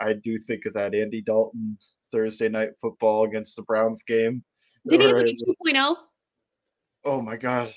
[0.00, 1.78] I do think of that Andy Dalton
[2.12, 4.42] Thursday night football against the Browns game.
[4.88, 5.96] Did he a 2.0?
[7.04, 7.72] Oh my god,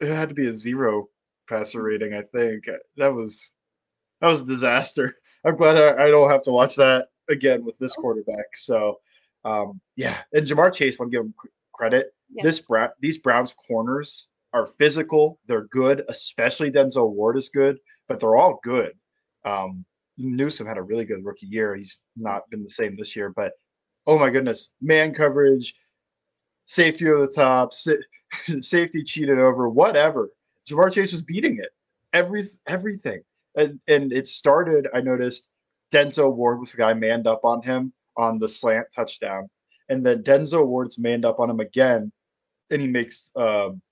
[0.00, 1.08] it had to be a zero
[1.48, 2.14] passer rating.
[2.14, 2.64] I think
[2.96, 3.54] that was
[4.20, 5.12] that was a disaster.
[5.44, 8.00] I'm glad I, I don't have to watch that again with this oh.
[8.00, 8.54] quarterback.
[8.54, 8.98] So,
[9.44, 11.34] um, yeah, and Ja'Marr Chase, want to give him
[11.72, 12.14] credit.
[12.30, 12.44] Yes.
[12.44, 15.38] This these Browns corners are physical.
[15.46, 18.92] They're good, especially Denzel Ward is good, but they're all good.
[19.44, 19.84] Um,
[20.16, 21.74] Newsome had a really good rookie year.
[21.74, 23.52] He's not been the same this year, but
[24.06, 25.74] oh my goodness, man coverage,
[26.66, 27.72] safety over the top,
[28.60, 30.30] safety cheated over, whatever.
[30.68, 31.70] Ja'Marr Chase was beating it,
[32.12, 33.22] every everything,
[33.56, 34.88] and and it started.
[34.94, 35.48] I noticed
[35.92, 39.50] Denzel Ward was the guy manned up on him on the slant touchdown,
[39.88, 42.10] and then Denzel Ward's manned up on him again,
[42.70, 43.82] and he makes um,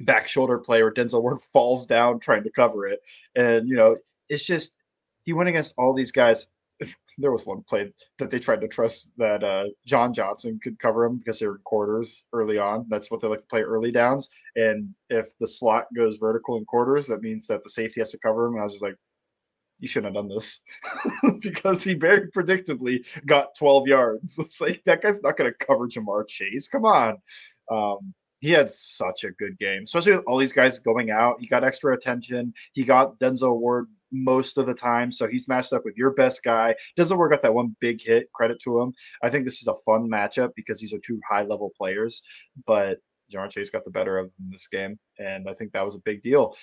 [0.00, 3.00] back shoulder play where Denzel Ward falls down trying to cover it,
[3.34, 3.96] and you know
[4.28, 4.76] it's just
[5.24, 6.48] he went against all these guys.
[7.16, 11.04] There was one play that they tried to trust that uh, John Johnson could cover
[11.04, 12.86] him because they were quarters early on.
[12.88, 14.30] That's what they like to play early downs.
[14.56, 18.18] And if the slot goes vertical in quarters, that means that the safety has to
[18.18, 18.54] cover him.
[18.54, 18.96] And I was just like,
[19.78, 20.60] you shouldn't have done this
[21.40, 24.38] because he very predictably got 12 yards.
[24.40, 26.66] It's like that guy's not going to cover Ja'Marr Chase.
[26.66, 27.18] Come on.
[27.70, 31.40] Um, he had such a good game, especially with all these guys going out.
[31.40, 32.52] He got extra attention.
[32.72, 35.10] He got Denzel Ward most of the time.
[35.10, 36.74] So he's matched up with your best guy.
[36.96, 38.32] Doesn't work out that one big hit.
[38.32, 38.92] Credit to him.
[39.22, 42.22] I think this is a fun matchup because these are two high level players.
[42.66, 42.98] But
[43.32, 46.22] Ja'Marr Chase got the better of this game, and I think that was a big
[46.22, 46.56] deal.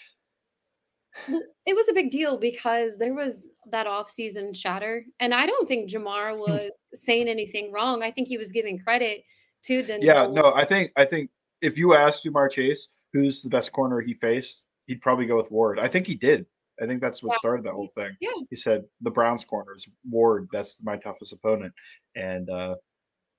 [1.28, 5.92] It was a big deal because there was that off-season chatter, and I don't think
[5.92, 6.40] Ja'Marr hmm.
[6.40, 8.02] was saying anything wrong.
[8.02, 9.24] I think he was giving credit
[9.66, 10.00] to the.
[10.02, 11.30] Yeah, no, I think I think
[11.62, 15.52] if you asked Ja'Marr Chase who's the best corner he faced, he'd probably go with
[15.52, 15.80] Ward.
[15.80, 16.46] I think he did.
[16.82, 18.15] I think that's what started that whole thing.
[18.20, 18.32] Yeah.
[18.50, 21.74] He said the Browns corners, Ward, that's my toughest opponent.
[22.15, 22.76] And uh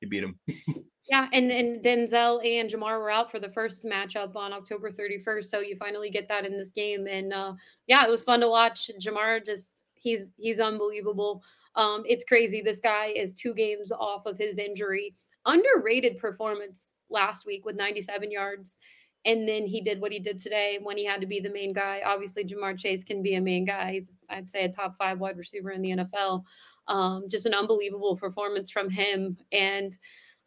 [0.00, 0.38] he beat him.
[1.10, 5.44] yeah, and and Denzel and Ja'Marr were out for the first matchup on October 31st.
[5.44, 7.06] So you finally get that in this game.
[7.06, 7.54] And uh
[7.86, 8.90] yeah, it was fun to watch.
[9.00, 11.42] Ja'Marr just he's he's unbelievable.
[11.74, 12.60] Um, it's crazy.
[12.60, 15.14] This guy is two games off of his injury.
[15.46, 18.78] Underrated performance last week with 97 yards
[19.24, 21.72] and then he did what he did today when he had to be the main
[21.72, 22.02] guy.
[22.04, 23.92] Obviously, Ja'Marr Chase can be a main guy.
[23.92, 26.42] He's, I'd say, a top five wide receiver in the NFL.
[26.88, 29.36] Um, just an unbelievable performance from him.
[29.52, 29.96] And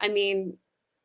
[0.02, 0.58] I mean,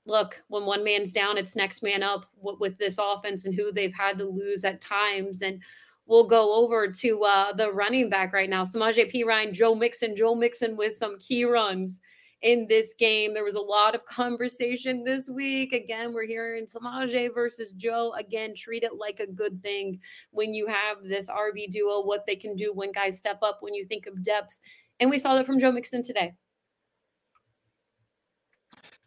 [0.05, 3.95] look, when one man's down, it's next man up with, this offense and who they've
[3.95, 5.43] had to lose at times.
[5.43, 5.63] And
[6.07, 10.35] we'll go over to uh, the running back right now, Samaje Perine, Joe Mixon, Joe
[10.35, 12.01] Mixon with some key runs
[12.43, 13.35] in this game.
[13.35, 15.73] There was a lot of conversation this week.
[15.73, 18.13] Again, we're hearing Samaje versus Joe.
[18.19, 20.01] Again, treat it like a good thing
[20.31, 23.75] when you have this RB duo, what they can do when guys step up, when
[23.75, 24.59] you think of depth.
[25.01, 26.33] And we saw that from Joe Mixon today.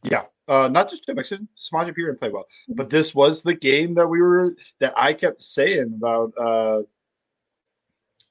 [0.03, 2.73] Yeah, uh, not just Joe Mixon, Samaje Perine played well, mm-hmm.
[2.73, 6.81] but this was the game that we were that I kept saying about uh,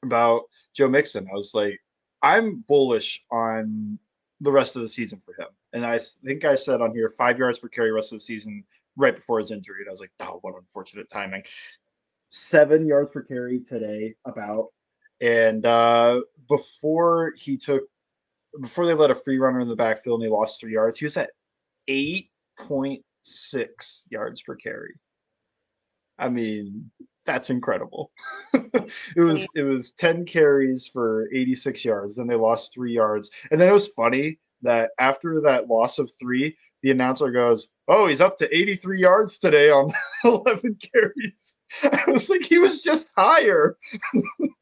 [0.03, 0.43] about
[0.75, 1.27] Joe Mixon.
[1.31, 1.81] I was like,
[2.21, 3.99] I'm bullish on
[4.43, 5.49] the rest of the season for him.
[5.73, 8.65] And I think I said on here five yards per carry rest of the season
[8.97, 9.81] right before his injury.
[9.81, 11.45] And I was like, oh, what unfortunate timing.
[12.29, 14.71] Seven yards per carry today, about.
[15.21, 17.85] And uh, before he took,
[18.61, 21.05] before they let a free runner in the backfield and he lost three yards, he
[21.05, 21.31] was at
[21.89, 24.95] 8.6 yards per carry.
[26.19, 26.91] I mean,
[27.27, 28.11] that's incredible.
[28.55, 33.31] it was it was 10 carries for 86 yards, then they lost three yards.
[33.51, 38.07] And then it was funny that after that loss of three, the announcer goes, Oh,
[38.07, 39.93] he's up to 83 yards today on
[40.25, 41.55] 11 carries.
[41.83, 43.77] I was like, he was just higher.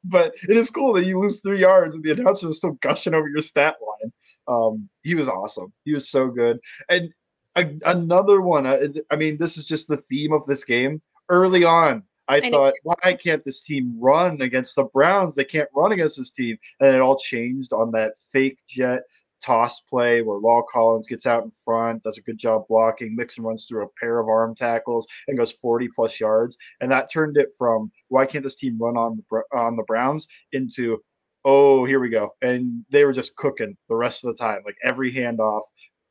[0.05, 3.14] but it is cool that you lose three yards and the announcer was still gushing
[3.14, 4.12] over your stat line.
[4.49, 5.73] Um, he was awesome.
[5.85, 6.61] He was so good.
[6.88, 7.12] And
[7.57, 8.66] a, another one.
[8.66, 11.03] I, I, mean, this is just the theme of this game.
[11.29, 15.34] Early on, I, I thought, why can't this team run against the Browns?
[15.34, 16.56] They can't run against this team.
[16.78, 19.02] And it all changed on that fake jet
[19.42, 23.16] toss play where La'el Collins gets out in front, does a good job blocking.
[23.16, 26.56] Mixon runs through a pair of arm tackles and goes 40 plus yards.
[26.80, 30.28] And that turned it from why can't this team run on the on the Browns
[30.52, 31.02] into
[31.44, 32.30] oh here we go.
[32.42, 34.60] And they were just cooking the rest of the time.
[34.64, 35.62] Like every handoff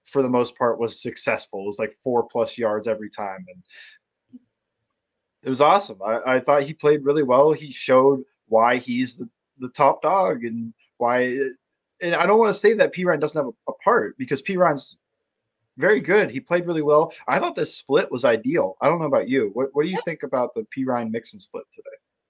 [0.05, 1.62] for the most part was successful.
[1.62, 3.45] It was like four plus yards every time.
[3.47, 3.63] And
[5.43, 5.99] it was awesome.
[6.06, 7.52] I, I thought he played really well.
[7.52, 11.38] He showed why he's the, the top dog and why
[12.02, 14.97] and I don't want to say that Perine doesn't have a, a part because Perine's
[15.78, 16.30] very good.
[16.30, 17.13] He played really well.
[17.28, 18.75] I thought this split was ideal.
[18.82, 19.52] I don't know about you.
[19.54, 21.89] What what do you think about the Perine Mixon split today?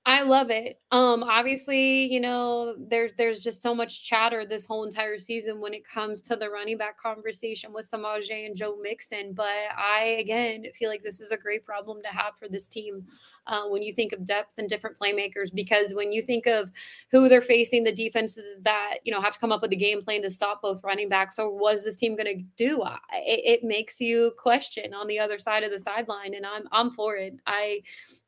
[0.10, 0.80] I love it.
[0.92, 5.72] Um, obviously, you know, there's there's just so much chatter this whole entire season when
[5.72, 9.34] it comes to the running back conversation with Samaje and Joe Mixon.
[9.34, 13.06] But I again feel like this is a great problem to have for this team
[13.46, 15.54] uh, when you think of depth and different playmakers.
[15.54, 16.72] Because when you think of
[17.12, 20.02] who they're facing, the defenses that you know have to come up with a game
[20.02, 22.82] plan to stop both running backs, So what is this team going to do?
[23.14, 26.90] It, it makes you question on the other side of the sideline, and I'm I'm
[26.90, 27.36] for it.
[27.46, 27.82] I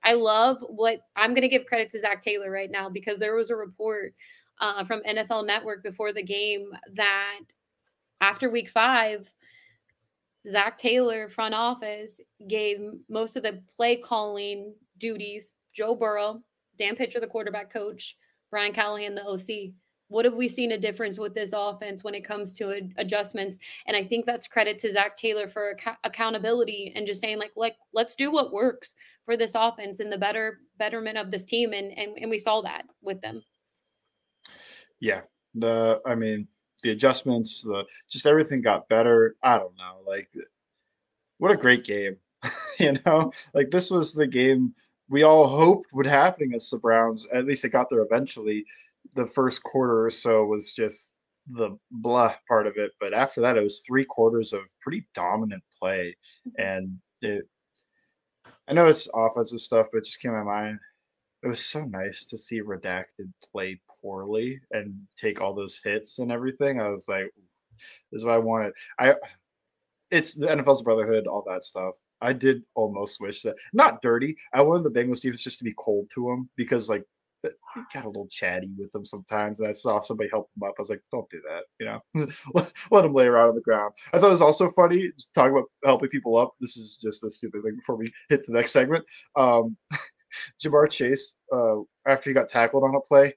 [0.03, 3.35] I love what I'm going to give credit to Zac Taylor right now because there
[3.35, 4.13] was a report
[4.59, 7.41] uh, from NFL Network before the game that
[8.19, 9.31] after week five,
[10.47, 16.41] Zac Taylor front office gave most of the play calling duties, Joe Burrow,
[16.79, 18.17] Dan Pitcher, the quarterback coach,
[18.49, 19.73] Brian Callahan, the OC.
[20.11, 23.59] What have we seen a difference with this offense when it comes to adjustments?
[23.87, 27.53] And I think that's credit to Zac Taylor for ac- accountability and just saying like,
[27.55, 28.93] like, let's do what works
[29.23, 31.71] for this offense and the better betterment of this team.
[31.71, 33.41] And and and we saw that with them.
[34.99, 35.21] Yeah,
[35.55, 36.45] the I mean
[36.83, 39.37] the adjustments, the just everything got better.
[39.41, 40.29] I don't know, like
[41.37, 42.17] what a great game,
[42.79, 43.31] you know.
[43.53, 44.75] Like this was the game
[45.07, 47.27] we all hoped would happen against the Browns.
[47.33, 48.65] At least they got there eventually.
[49.15, 51.15] The first quarter or so was just
[51.47, 55.63] the blah part of it, but after that, it was three quarters of pretty dominant
[55.79, 56.15] play,
[56.47, 56.61] mm-hmm.
[56.61, 57.47] and it.
[58.67, 60.79] I know it's offensive stuff, but it just came to my mind.
[61.43, 66.31] It was so nice to see Redacted play poorly and take all those hits and
[66.31, 66.79] everything.
[66.79, 67.31] I was like,
[68.11, 69.15] "This is what I wanted." I.
[70.11, 71.95] It's the NFL's brotherhood, all that stuff.
[72.21, 74.35] I did almost wish that not dirty.
[74.53, 77.03] I wanted the Bengals defense just to be cold to him because like
[77.43, 77.49] they
[77.93, 79.59] got a little chatty with them sometimes.
[79.59, 80.75] And I saw somebody help him up.
[80.77, 83.93] I was like, don't do that, you know, let him lay around on the ground.
[84.13, 86.53] I thought it was also funny talking about helping people up.
[86.59, 89.05] This is just a stupid thing before we hit the next segment.
[89.35, 89.77] Um,
[90.63, 91.77] Ja'Marr Chase, uh,
[92.07, 93.33] after he got tackled on a play,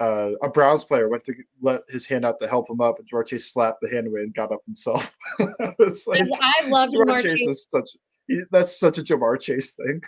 [0.00, 3.08] uh, a Browns player went to let his hand out to help him up, and
[3.08, 5.16] Ja'Marr Chase slapped the hand away and got up himself.
[5.38, 7.32] like, I love Ja'Marr, Ja'Marr Chase.
[7.32, 7.48] Chase.
[7.48, 7.90] Is such
[8.50, 10.00] that's such a Ja'Marr Chase thing.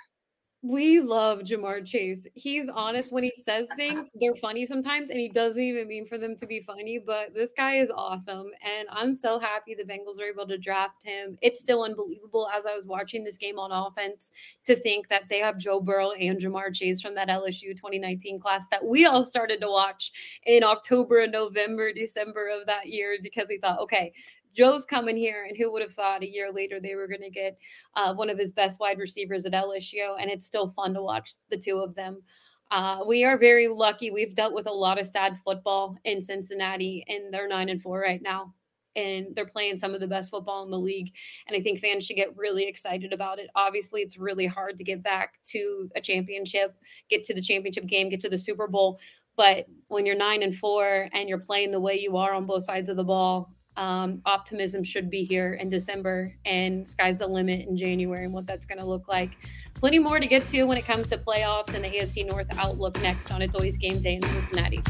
[0.63, 2.27] We love Ja'Marr Chase.
[2.35, 4.13] He's honest when he says things.
[4.21, 6.99] They're funny sometimes, and he doesn't even mean for them to be funny.
[6.99, 8.51] But this guy is awesome.
[8.63, 11.39] And I'm so happy the Bengals were able to draft him.
[11.41, 14.33] It's still unbelievable as I was watching this game on offense
[14.67, 18.69] to think that they have Joe Burrow and Ja'Marr Chase from that LSU 2019 class
[18.69, 20.13] that we all started to watch
[20.45, 24.13] in October November, December of that year because we thought, okay,
[24.55, 27.31] Joe's coming here, and who would have thought a year later they were going to
[27.31, 27.59] get
[27.95, 30.17] uh, one of his best wide receivers at LSU?
[30.19, 32.23] And it's still fun to watch the two of them.
[32.71, 34.11] Uh, we are very lucky.
[34.11, 38.01] We've dealt with a lot of sad football in Cincinnati, and they're nine and four
[38.01, 38.55] right now.
[38.97, 41.13] And they're playing some of the best football in the league.
[41.47, 43.49] And I think fans should get really excited about it.
[43.55, 46.75] Obviously, it's really hard to get back to a championship,
[47.09, 48.99] get to the championship game, get to the Super Bowl.
[49.37, 52.65] But when you're nine and four and you're playing the way you are on both
[52.65, 57.67] sides of the ball, um, optimism should be here in December and sky's the limit
[57.69, 59.39] in January and what that's going to look like.
[59.75, 63.01] Plenty more to get to when it comes to playoffs and the AFC North outlook
[63.01, 64.83] next on It's Always Game Day in Cincinnati.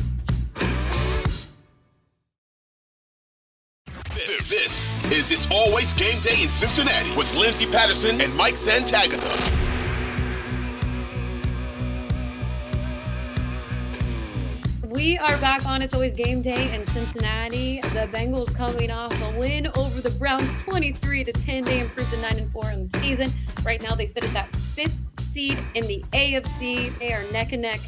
[4.49, 9.60] This is It's Always Game Day in Cincinnati with Lindsay Patterson and Mike Santagata.
[15.01, 17.81] We are back on It's Always Game Day in Cincinnati.
[17.81, 21.65] The Bengals coming off a win over the Browns 23 to 10.
[21.65, 23.33] They improved to 9 and 4 in the season.
[23.63, 26.98] Right now, they sit at that fifth seed in the AFC.
[26.98, 27.81] They are neck and neck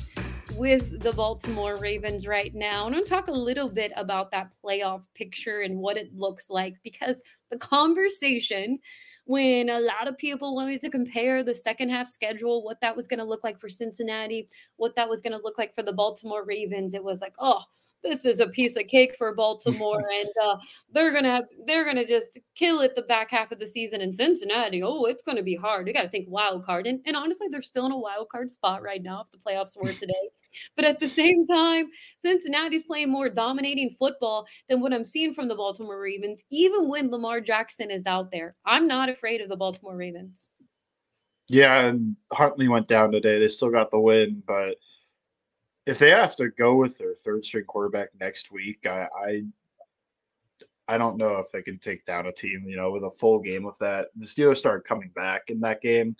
[0.55, 2.87] with the Baltimore Ravens right now.
[2.87, 6.17] And I'm going to talk a little bit about that playoff picture and what it
[6.17, 8.79] looks like because the conversation
[9.25, 13.07] when a lot of people wanted to compare the second half schedule, what that was
[13.07, 15.93] going to look like for Cincinnati, what that was going to look like for the
[15.93, 16.95] Baltimore Ravens.
[16.95, 17.63] It was like, oh,
[18.03, 20.57] this is a piece of cake for Baltimore, and uh,
[20.93, 24.83] they're gonna they're gonna just kill it the back half of the season in Cincinnati.
[24.83, 25.87] Oh, it's gonna be hard.
[25.87, 28.51] You got to think wild card, and, and honestly, they're still in a wild card
[28.51, 30.15] spot right now if the playoffs were today.
[30.77, 31.87] But at the same time,
[32.19, 37.11] Cincinnati's playing more dominating football than what I'm seeing from the Baltimore Ravens, even when
[37.11, 38.55] Lamar Jackson is out there.
[38.67, 40.51] I'm not afraid of the Baltimore Ravens.
[41.49, 43.39] Yeah, and Huntley went down today.
[43.39, 44.77] They still got the win, but
[45.87, 49.43] if they have to go with their third string quarterback next week, I, I
[50.89, 53.41] I don't know if they can take down a team, you know, with a full
[53.41, 54.09] game of that.
[54.17, 56.17] The Steelers started coming back in that game.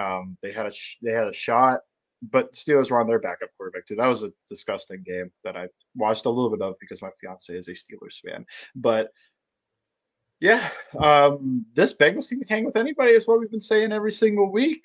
[0.00, 1.80] Um, they had a sh- they had a shot,
[2.22, 3.96] but Steelers were on their backup quarterback too.
[3.96, 7.52] That was a disgusting game that I watched a little bit of because my fiance
[7.52, 8.44] is a Steelers fan.
[8.74, 9.12] But
[10.40, 14.12] yeah, um, this Bengals team can hang with anybody is what we've been saying every
[14.12, 14.84] single week.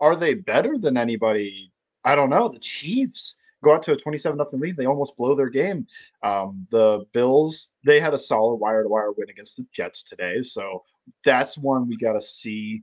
[0.00, 1.72] Are they better than anybody?
[2.04, 2.48] I don't know.
[2.48, 4.76] The Chiefs go out to a 27 nothing lead.
[4.76, 5.86] They almost blow their game.
[6.22, 10.42] Um, the Bills, they had a solid wire to wire win against the Jets today.
[10.42, 10.82] So
[11.24, 12.82] that's one we got to see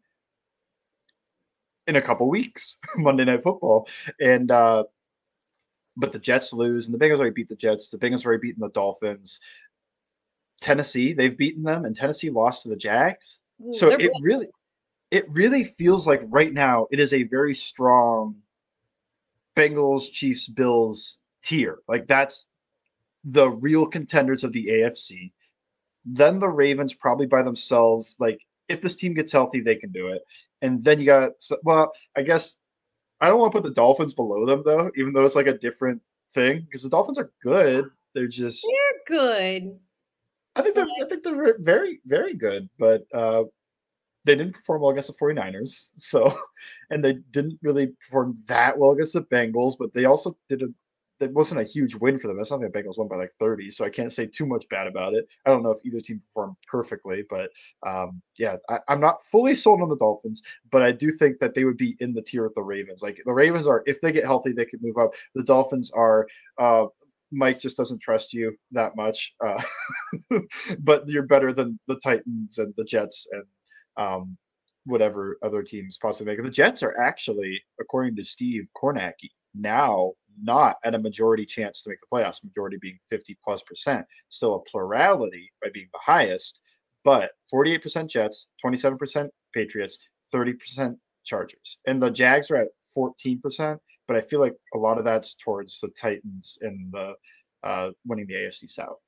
[1.88, 3.88] in a couple weeks, Monday Night Football.
[4.20, 4.86] And, uh,
[5.98, 7.90] but the Jets lose, and the Bengals already beat the Jets.
[7.90, 9.40] The Bengals already beaten the Dolphins.
[10.62, 13.42] Tennessee, they've beaten them, and Tennessee lost to the Jags.
[13.66, 14.48] Ooh, So it really,
[15.10, 18.36] it really feels like right now it is a very strong
[19.56, 21.80] Bengals, Chiefs, Bills tier.
[21.88, 22.50] Like that's
[23.24, 25.32] the real contenders of the AFC.
[26.06, 28.16] Then the Ravens probably by themselves.
[28.20, 30.22] Like if this team gets healthy, they can do it.
[30.62, 31.32] And then you got
[31.64, 32.58] well, I guess
[33.20, 35.58] I don't want to put the Dolphins below them though, even though it's like a
[35.58, 36.02] different
[36.34, 37.86] thing because the Dolphins are good.
[38.14, 38.66] They're just
[39.08, 39.80] they're good.
[40.56, 43.44] I think they're I think they're very very good, but uh,
[44.24, 45.92] they didn't perform well against the 49ers.
[45.98, 46.38] So,
[46.90, 50.68] and they didn't really perform that well against the Bengals, but they also did a
[51.22, 52.36] that wasn't a huge win for them.
[52.36, 54.88] That's not the Bengals won by like 30, so I can't say too much bad
[54.88, 55.28] about it.
[55.46, 57.52] I don't know if either team performed perfectly, but
[57.86, 60.42] um, yeah, I, I'm not fully sold on the Dolphins,
[60.72, 63.04] but I do think that they would be in the tier with the Ravens.
[63.04, 65.12] Like the Ravens are, if they get healthy, they could move up.
[65.36, 66.28] The Dolphins are.
[66.58, 66.88] Uh,
[67.34, 69.62] Mike just doesn't trust you that much, uh,
[70.80, 73.46] but you're better than the Titans and the Jets and
[73.98, 74.38] um,
[74.86, 76.44] whatever other teams possibly make.
[76.44, 81.90] The Jets are actually, according to Steve Kornacki, now not at a majority chance to
[81.90, 86.62] make the playoffs, majority being 50 plus percent, still a plurality by being the highest,
[87.04, 89.98] but 48% Jets, 27% Patriots,
[90.34, 91.78] 30% Chargers.
[91.86, 93.78] And the Jags are at 14%,
[94.08, 97.14] but I feel like a lot of that's towards the Titans and the
[97.64, 99.00] uh, winning the AFC South.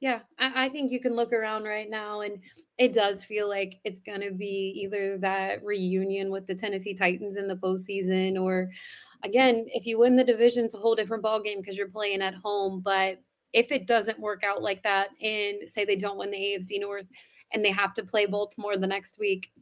[0.00, 2.38] Yeah, I, I think you can look around right now and
[2.78, 7.36] it does feel like it's going to be either that reunion with the Tennessee Titans
[7.36, 8.70] in the postseason, or
[9.22, 12.34] again, if you win the division, it's a whole different ballgame because you're playing at
[12.34, 12.80] home.
[12.84, 13.20] But
[13.52, 17.06] if it doesn't work out like that, and say they don't win the AFC North
[17.52, 19.52] and they have to play Baltimore the next week,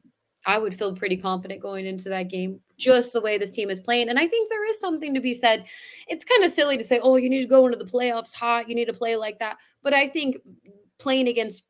[0.46, 3.80] I would feel pretty confident going into that game, just the way this team is
[3.80, 4.08] playing.
[4.08, 5.64] And I think there is something to be said.
[6.08, 8.68] It's kind of silly to say, oh, you need to go into the playoffs hot,
[8.68, 9.56] you need to play like that.
[9.82, 10.36] But I think
[10.98, 11.62] playing against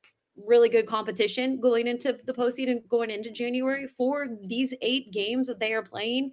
[0.46, 5.60] really good competition going into the postseason, going into January for these eight games that
[5.60, 6.32] they are playing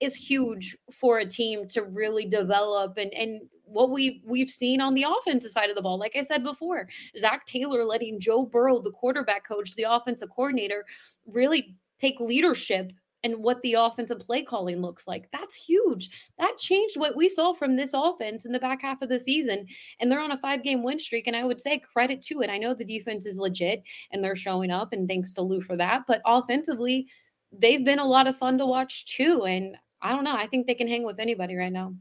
[0.00, 4.94] is huge for a team to really develop and and what we we've seen on
[4.94, 5.98] the offensive side of the ball.
[5.98, 10.84] Like I said before, Zac Taylor letting Joe Burrow, the quarterback coach, the offensive coordinator,
[11.26, 12.92] really take leadership
[13.22, 15.28] and what the offensive play calling looks like.
[15.30, 16.10] That's huge.
[16.38, 19.66] That changed what we saw from this offense in the back half of the season.
[20.00, 21.26] And they're on a five game win streak.
[21.26, 22.50] And I would say credit to it.
[22.50, 25.76] I know the defense is legit and they're showing up, and thanks to Lou for
[25.76, 26.02] that.
[26.06, 27.08] But offensively,
[27.52, 29.44] they've been a lot of fun to watch too.
[29.44, 30.34] And I don't know.
[30.34, 31.94] I think they can hang with anybody right now.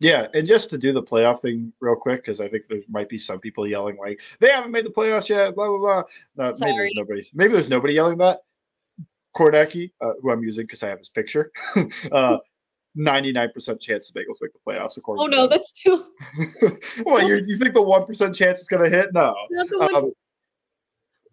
[0.00, 3.08] Yeah, and just to do the playoff thing real quick, because I think there might
[3.08, 6.44] be some people yelling like they haven't made the playoffs yet, blah blah blah.
[6.44, 7.22] Uh, maybe there's nobody.
[7.34, 8.40] Maybe there's nobody yelling that.
[9.36, 11.50] Kornacki, uh, who I'm using because I have his picture,
[12.12, 12.38] uh,
[12.98, 14.98] 99% chance the Bengals make the playoffs.
[14.98, 16.04] According Oh no, that's too.
[17.06, 19.14] well, you you think the one percent chance is going to hit?
[19.14, 19.34] No.
[19.50, 20.10] Not the one- Um,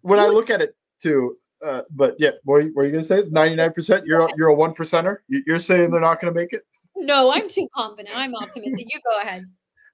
[0.02, 1.32] when I look at it too,
[1.64, 3.22] uh, but yeah, what are you, what are you going to say?
[3.22, 4.02] 99%?
[4.06, 5.18] You're a- you're a one percenter.
[5.28, 6.62] You- You're saying they're not going to make it?
[6.96, 8.14] no, I'm too confident.
[8.16, 8.86] I'm optimistic.
[8.92, 9.44] You go ahead.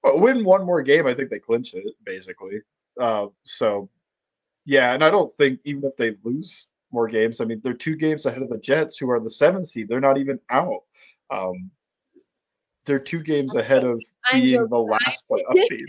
[0.03, 2.59] Well, win one more game, I think they clinch it basically.
[2.99, 3.89] Uh, so,
[4.65, 7.95] yeah, and I don't think even if they lose more games, I mean they're two
[7.95, 9.87] games ahead of the Jets, who are the seventh seed.
[9.87, 10.81] They're not even out.
[11.29, 11.71] Um,
[12.85, 14.01] they're two games I'm ahead of
[14.33, 15.85] being the last playoff team.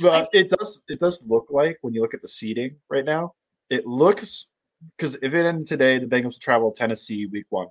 [0.00, 3.34] But it does it does look like when you look at the seeding right now,
[3.70, 4.48] it looks
[4.96, 7.68] because if it ended today, the Bengals will travel Tennessee week one.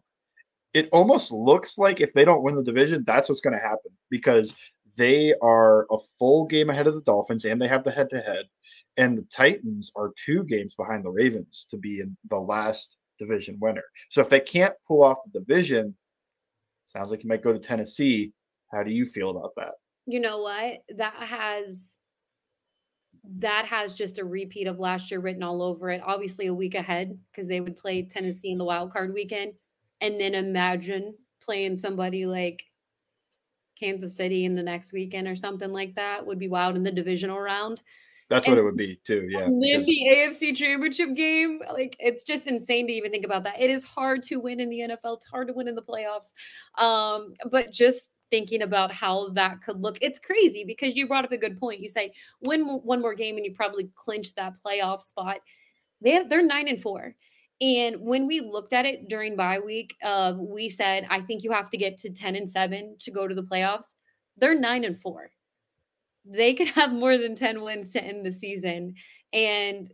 [0.73, 3.91] It almost looks like if they don't win the division, that's what's going to happen
[4.11, 4.53] because
[4.97, 8.19] they are a full game ahead of the Dolphins, and they have the head to
[8.19, 8.45] head.
[8.97, 13.57] And the Titans are two games behind the Ravens to be in the last division
[13.59, 13.83] winner.
[14.09, 15.95] So if they can't pull off the division,
[16.85, 18.31] sounds like you might go to Tennessee.
[18.71, 19.75] How do you feel about that?
[20.05, 20.79] You know what?
[20.97, 21.97] That has
[23.39, 26.01] that has just a repeat of last year written all over it.
[26.05, 29.53] Obviously, a week ahead because they would play Tennessee in the wild card weekend.
[30.01, 32.63] And then imagine playing somebody like
[33.79, 36.91] Kansas City in the next weekend or something like that would be wild in the
[36.91, 37.81] divisional round.
[38.29, 39.27] That's And what it would be too.
[39.27, 39.45] Yeah.
[39.45, 43.59] then the AFC championship game, like it's just insane to even think about that.
[43.59, 45.15] It is hard to win in the NFL.
[45.15, 46.33] It's hard to win in the playoffs.
[46.81, 51.31] Um, but just thinking about how that could look, it's crazy because you brought up
[51.31, 51.79] a good point.
[51.79, 55.39] You say win one more game and you probably clinch that playoff spot.
[56.01, 57.15] They have, they're nine and four.
[57.61, 61.51] And when we looked at it during bye week, uh, we said, I think you
[61.51, 63.95] have to get to 10 and seven to go to the playoffs.
[64.37, 65.31] They're nine and four
[66.29, 68.95] they could have more than 10 wins to end the season.
[69.33, 69.91] And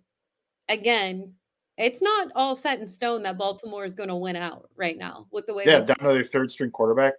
[0.69, 1.33] again,
[1.77, 5.27] it's not all set in stone that Baltimore is going to win out right now
[5.31, 7.13] with the way yeah, down to their third string quarterback.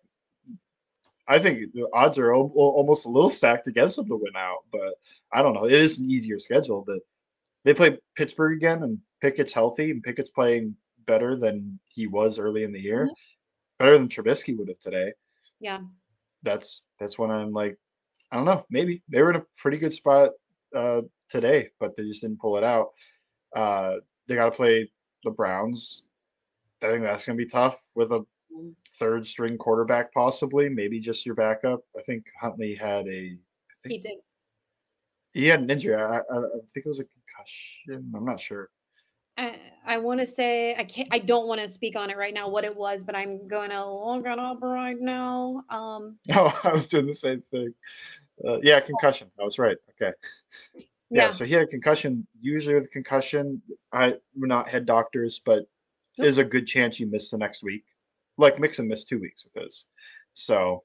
[1.29, 4.64] I think the odds are al- almost a little stacked against them to win out,
[4.70, 4.95] but
[5.33, 5.64] I don't know.
[5.66, 7.01] It is an easier schedule, but
[7.64, 12.62] they play Pittsburgh again, and Pickett's healthy, and Pickett's playing better than he was early
[12.62, 13.14] in the year, Mhm.
[13.79, 15.12] better than Trubisky would have today.
[15.61, 15.81] yeah.
[16.43, 17.77] That's that's when I'm like,
[18.31, 20.33] I don't know, maybe they were in a pretty good spot
[20.74, 22.93] uh, today, but they just didn't pull it out.
[23.55, 23.97] Uh,
[24.27, 24.91] they got to play
[25.24, 26.05] the Browns.
[26.83, 28.24] I think that's going to be tough with a.
[28.98, 31.80] third string quarterback, possibly, maybe just your backup.
[31.96, 34.12] I think Huntley had a, I He think did.
[35.32, 35.94] he had an injury.
[35.94, 38.12] I, I, I think it was a concussion.
[38.14, 38.70] I'm not sure.
[39.38, 41.09] I, I want to say I can't.
[41.12, 43.70] I don't want to speak on it right now what it was, but I'm going
[43.70, 45.62] to look it up right now.
[45.68, 47.74] Um, No, I was doing the same thing.
[48.46, 49.30] Uh, yeah, concussion.
[49.38, 49.76] I was right.
[49.90, 50.14] Okay.
[51.11, 52.26] Yeah, yeah, so he had a concussion.
[52.40, 55.59] Usually with a concussion, I we're not head doctors, but
[56.18, 56.24] Nope.
[56.24, 57.84] there's a good chance you miss the next week.
[58.39, 59.87] Like Mixon missed two weeks with his.
[60.32, 60.84] So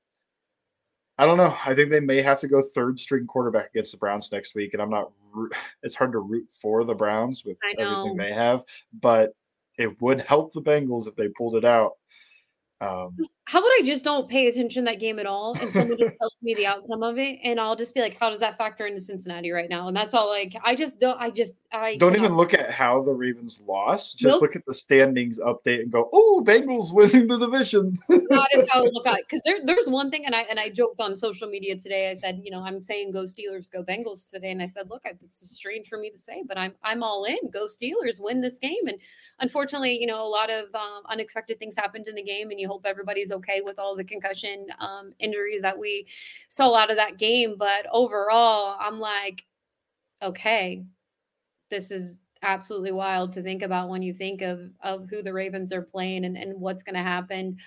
[1.18, 1.56] I don't know.
[1.66, 4.74] I think they may have to go third string quarterback against the Browns next week,
[4.74, 5.12] and I'm not.
[5.84, 8.64] It's hard to root for the Browns with everything they have,
[9.02, 9.34] but
[9.78, 11.94] it would help the Bengals if they pulled it out.
[12.82, 13.16] Um,
[13.52, 16.14] How about I just don't pay attention to that game at all, and someone just
[16.22, 18.86] tells me the outcome of it, and I'll just be like, "How does that factor
[18.88, 20.30] into Cincinnati right now?" And that's all.
[20.30, 21.20] Like, I just don't.
[21.20, 24.18] I just I don't cannot- even look at how the Ravens lost.
[24.18, 24.42] Just Nope.
[24.44, 28.86] look at the standings update and go, "Oh, Bengals winning the division." that is how
[28.86, 29.26] I look at it.
[29.28, 32.10] Because there, there's one thing, and I and I joked on social media today.
[32.10, 35.02] I said, you know, I'm saying go Steelers, go Bengals today, and I said, look,
[35.06, 37.50] I, this is strange for me to say, but I'm I'm all in.
[37.52, 38.88] Go Steelers, win this game.
[38.88, 38.98] And
[39.42, 42.70] unfortunately, you know, a lot of um, unexpected things happened in the game, and you
[42.70, 46.08] hope everybody's okay with all the concussion um, injuries that we
[46.50, 47.56] saw out of that game.
[47.58, 49.46] But overall, I'm like,
[50.22, 50.84] okay,
[51.70, 55.72] this is absolutely wild to think about when you think of of who the Ravens
[55.72, 57.58] are playing and, and what's going to happen.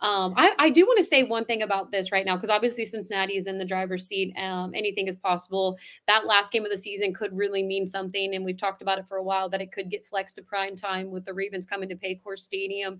[0.00, 2.84] Um, I, I do want to say one thing about this right now because obviously
[2.84, 4.36] Cincinnati is in the driver's seat.
[4.36, 5.78] Um, anything is possible.
[6.06, 9.06] That last game of the season could really mean something, and we've talked about it
[9.08, 11.88] for a while that it could get flexed to prime time with the Ravens coming
[11.88, 12.98] to Paycor Stadium.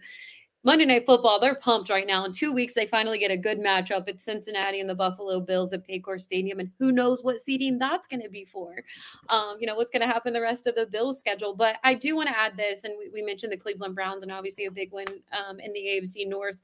[0.66, 2.24] Monday Night Football, they're pumped right now.
[2.24, 4.08] In two weeks, they finally get a good matchup.
[4.08, 8.06] It's Cincinnati and the Buffalo Bills at Paycor Stadium, and who knows what seeding that's
[8.06, 8.76] going to be for.
[9.28, 11.54] Um, you know what's going to happen the rest of the Bills schedule.
[11.54, 14.32] But I do want to add this, and we, we mentioned the Cleveland Browns, and
[14.32, 16.56] obviously a big win um, in the AFC North.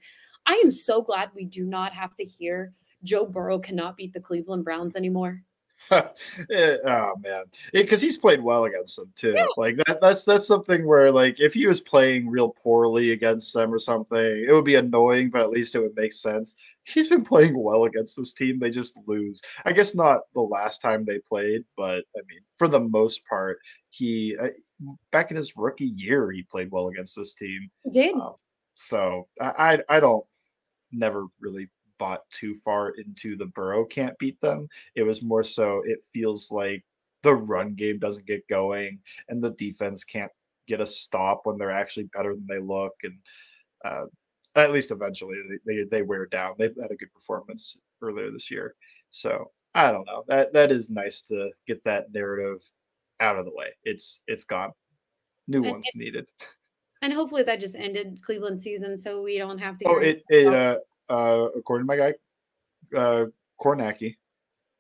[0.47, 2.73] I am so glad we do not have to hear
[3.05, 5.43] Joe Burrow cannot beat the Cleveland Browns anymore.
[6.51, 9.33] Eh, oh man, because he's played well against them too.
[9.33, 9.47] Yeah.
[9.57, 13.73] Like that, that's that's something where like if he was playing real poorly against them
[13.73, 16.57] or something, it would be annoying, but at least it would make sense.
[16.85, 18.59] He's been playing well against this team.
[18.59, 19.41] They just lose.
[19.65, 23.59] I guess not the last time they played, but I mean, for the most part,
[23.91, 24.49] he uh,
[25.13, 27.69] back in his rookie year, he played well against this team.
[27.93, 28.35] Did Um,
[28.75, 30.25] so I, I I don't
[30.93, 31.69] never really
[32.01, 34.67] bought too far into the Burrow can't beat them.
[34.97, 36.83] It was more so it feels like
[37.23, 38.99] the run game doesn't get going
[39.29, 40.33] and the defense can't
[40.67, 43.19] get a stop when they're actually better than they look and
[43.85, 44.07] uh,
[44.57, 45.37] at least eventually
[45.67, 46.55] they, they they wear down.
[46.59, 48.75] They've had a good performance earlier this year.
[49.11, 50.25] So I don't know.
[50.27, 52.63] That that is nice to get that narrative
[53.21, 53.71] out of the way.
[53.85, 54.73] It's it's gone.
[55.47, 56.29] New And- ones needed.
[57.03, 59.85] and hopefully that just ended Cleveland season, so we don't have to.
[59.87, 60.79] Oh, it it uh,
[61.11, 62.15] uh according to my guy,
[62.97, 63.27] uh
[63.61, 64.17] Kornacki,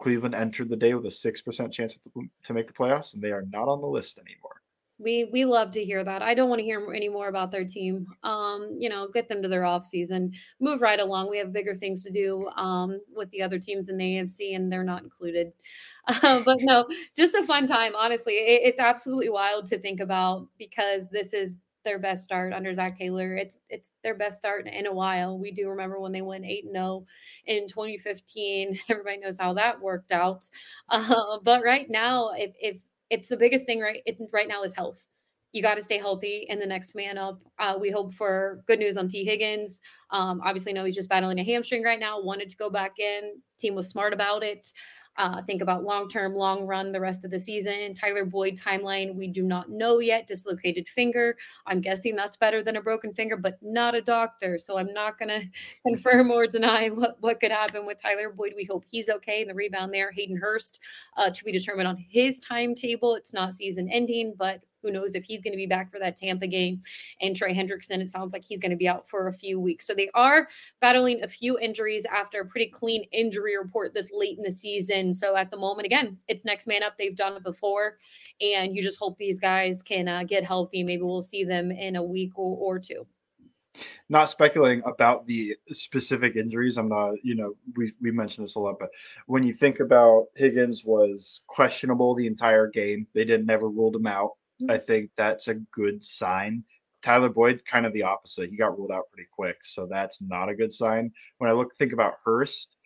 [0.00, 1.98] Cleveland entered the day with a six percent chance
[2.44, 4.62] to, make the playoffs, and they are not on the list anymore.
[4.98, 6.22] We we love to hear that.
[6.22, 8.06] I don't want to hear any more about their team.
[8.22, 11.30] Um, you know, get them to their off season, move right along.
[11.30, 14.72] We have bigger things to do um, with the other teams in the AFC, and
[14.72, 15.52] they're not included.
[16.22, 17.94] Uh, but no, just a fun time.
[17.94, 22.72] Honestly, it, it's absolutely wild to think about because this is their best start under
[22.74, 23.34] Zac Taylor.
[23.34, 25.38] It's it's their best start in a while.
[25.38, 27.06] We do remember when they went 8 0
[27.46, 28.78] in 2015.
[28.88, 30.44] Everybody knows how that worked out.
[30.88, 34.74] Uh, but right now, if, if it's the biggest thing right it, right now is
[34.74, 35.06] health.
[35.52, 37.40] You got to stay healthy and the next man up.
[37.58, 39.80] Uh, we hope for good news on Tee Higgins.
[40.10, 42.20] Um, obviously, know he's just battling a hamstring right now.
[42.20, 43.40] Wanted to go back in.
[43.58, 44.72] Team was smart about it.
[45.20, 47.92] Uh, think about long term, long run the rest of the season.
[47.92, 50.26] Tyler Boyd timeline, we do not know yet.
[50.26, 51.36] Dislocated finger.
[51.66, 54.58] I'm guessing that's better than a broken finger, but not a doctor.
[54.58, 55.46] So I'm not going to
[55.86, 58.54] confirm or deny what, what could happen with Tyler Boyd.
[58.56, 59.42] We hope he's okay.
[59.42, 60.80] And the rebound there, Hayden Hurst,
[61.18, 63.14] uh, to be determined on his timetable.
[63.14, 66.16] It's not season ending, but who knows if he's going to be back for that
[66.16, 66.82] Tampa game?
[67.20, 69.86] And Trey Hendrickson, it sounds like he's going to be out for a few weeks.
[69.86, 70.48] So they are
[70.80, 75.12] battling a few injuries after a pretty clean injury report this late in the season.
[75.14, 76.94] So at the moment, again, it's next man up.
[76.98, 77.98] They've done it before.
[78.40, 80.82] And you just hope these guys can uh, get healthy.
[80.82, 83.06] Maybe we'll see them in a week or, or two
[84.08, 86.76] not speculating about the specific injuries.
[86.76, 88.90] I'm not, you know, we, we mentioned this a lot, but
[89.26, 94.06] when you think about Higgins was questionable the entire game, they didn't never ruled him
[94.06, 94.32] out.
[94.68, 96.64] I think that's a good sign.
[97.02, 98.50] Tyler Boyd, kind of the opposite.
[98.50, 101.12] He got ruled out pretty quick, so that's not a good sign.
[101.38, 102.76] When I look think about Hurst,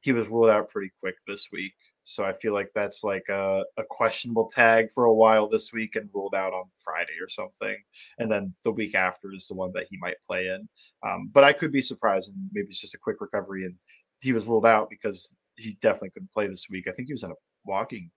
[0.00, 1.74] he was ruled out pretty quick this week.
[2.02, 5.96] So I feel like that's like a, a questionable tag for a while this week
[5.96, 7.76] and ruled out on Friday or something.
[8.18, 10.68] And then the week after is the one that he might play in.
[11.06, 13.74] Um, but I could be surprised and maybe it's just a quick recovery and
[14.20, 16.88] he was ruled out because he definitely couldn't play this week.
[16.88, 18.10] I think he was in a walking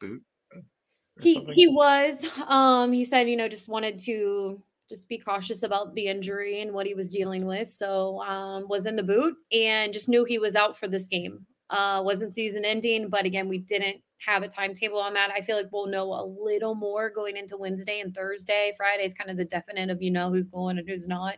[0.00, 0.22] boot
[1.20, 1.54] he something?
[1.54, 6.06] he was um he said you know just wanted to just be cautious about the
[6.06, 10.08] injury and what he was dealing with so um was in the boot and just
[10.08, 11.46] knew he was out for this game.
[11.70, 15.32] Uh wasn't season ending but again we didn't have a timetable on that.
[15.36, 18.72] I feel like we'll know a little more going into wednesday and thursday.
[18.76, 21.36] Friday is kind of the definite of you know who's going and who's not.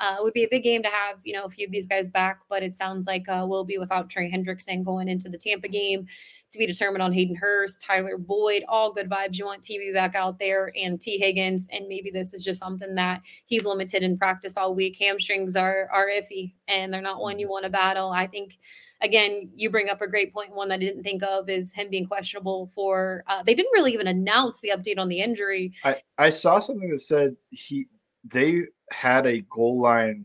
[0.00, 1.86] Uh, it would be a big game to have you know a few of these
[1.86, 5.38] guys back but it sounds like uh, we'll be without trey hendrickson going into the
[5.38, 6.06] tampa game
[6.52, 9.38] to be determined on Hayden Hurst, Tyler Boyd, all good vibes.
[9.38, 11.68] You want TV back out there and Tee Higgins.
[11.70, 14.96] And maybe this is just something that he's limited in practice all week.
[14.98, 17.52] Hamstrings are are iffy and they're not one you mm-hmm.
[17.52, 18.10] want to battle.
[18.10, 18.58] I think
[19.00, 20.54] again, you bring up a great point.
[20.54, 23.24] One that I didn't think of is him being questionable for.
[23.26, 25.72] Uh, they didn't really even announce the update on the injury.
[25.84, 27.86] I I saw something that said he
[28.24, 30.24] they had a goal line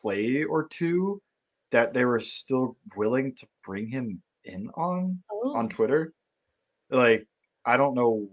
[0.00, 1.22] play or two
[1.70, 5.54] that they were still willing to bring him in on oh.
[5.54, 6.12] on Twitter.
[6.90, 7.26] Like,
[7.64, 8.28] I don't know.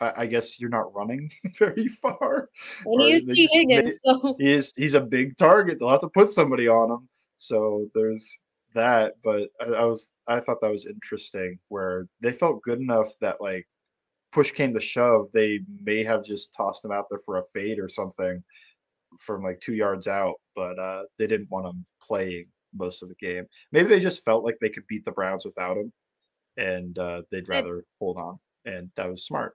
[0.00, 2.48] I, I guess you're not running very far.
[2.84, 5.78] And he is Tee Higgins, so he is he's a big target.
[5.78, 7.08] They'll have to put somebody on him.
[7.36, 8.42] So there's
[8.74, 9.14] that.
[9.22, 13.40] But I, I was I thought that was interesting where they felt good enough that
[13.40, 13.66] like
[14.32, 17.78] push came to shove, they may have just tossed him out there for a fade
[17.78, 18.42] or something
[19.18, 23.14] from like two yards out, but uh, they didn't want him playing most of the
[23.16, 23.46] game.
[23.72, 25.92] Maybe they just felt like they could beat the Browns without him,
[26.56, 29.54] and uh, they'd rather hold on, and that was smart.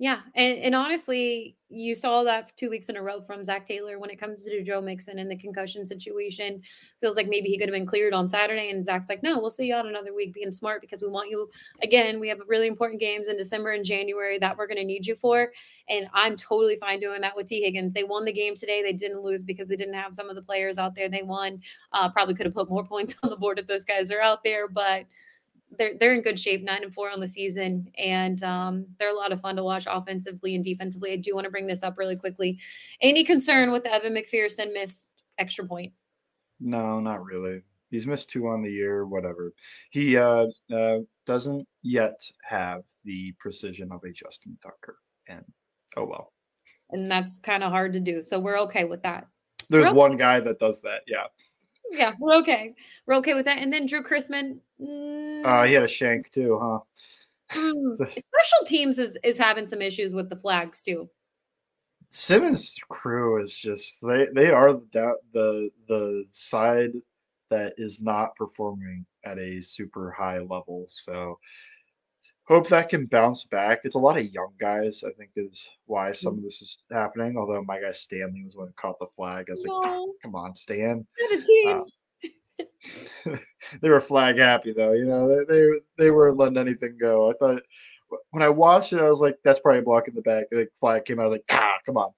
[0.00, 3.98] Yeah, and and honestly, you saw that two weeks in a row from Zac Taylor
[3.98, 6.62] when it comes to Joe Mixon and the concussion situation.
[7.00, 9.50] Feels like maybe he could have been cleared on Saturday, and Zac's like, no, we'll
[9.50, 11.50] see you out another week being smart because we want you.
[11.82, 15.04] Again, we have really important games in December and January that we're going to need
[15.04, 15.52] you for,
[15.88, 17.92] and I'm totally fine doing that with Tee Higgins.
[17.92, 18.82] They won the game today.
[18.82, 21.08] They didn't lose because they didn't have some of the players out there.
[21.08, 21.60] They won.
[21.92, 24.44] Uh, probably could have put more points on the board if those guys are out
[24.44, 25.06] there, but
[25.76, 29.16] they're they're in good shape, nine and four on the season, and um, they're a
[29.16, 31.12] lot of fun to watch offensively and defensively.
[31.12, 32.58] I do want to bring this up really quickly.
[33.00, 35.92] Any concern with the Evan McPherson missed extra point?
[36.60, 37.62] No, not really.
[37.90, 39.52] He's missed two on the year, whatever.
[39.90, 44.98] He uh, uh, doesn't yet have the precision of a Justin Tucker,
[45.28, 45.44] and
[45.96, 46.32] oh well.
[46.90, 49.26] And that's kind of hard to do, so we're okay with that.
[49.68, 49.94] There's okay.
[49.94, 51.26] one guy that does that, yeah
[51.92, 52.74] yeah, we're okay.
[53.06, 53.58] We're okay with that.
[53.58, 54.58] And then Drue Chrisman.
[54.80, 56.78] Mm, uh, he had a shank too, huh?
[57.58, 61.08] Mm, special teams is is having some issues with the flags too.
[62.10, 66.92] Simmons' crew is just they they are the the the side
[67.50, 70.84] that is not performing at a super high level.
[70.88, 71.38] So
[72.48, 73.80] hope that can bounce back.
[73.84, 77.36] It's a lot of young guys, I think, is why some of this is happening.
[77.36, 79.46] Although my guy Stanley was one who caught the flag.
[79.48, 79.76] I was no.
[79.76, 81.06] like, oh, come on, Stan.
[81.30, 81.82] Uh,
[83.82, 84.92] they were flag happy though.
[84.92, 85.68] You know, they, they
[85.98, 87.30] they weren't letting anything go.
[87.30, 87.62] I thought
[88.30, 90.70] when I watched it, I was like, "That's probably a block in the back." Like
[90.80, 92.10] flag came out, I was like, "Ah, come on."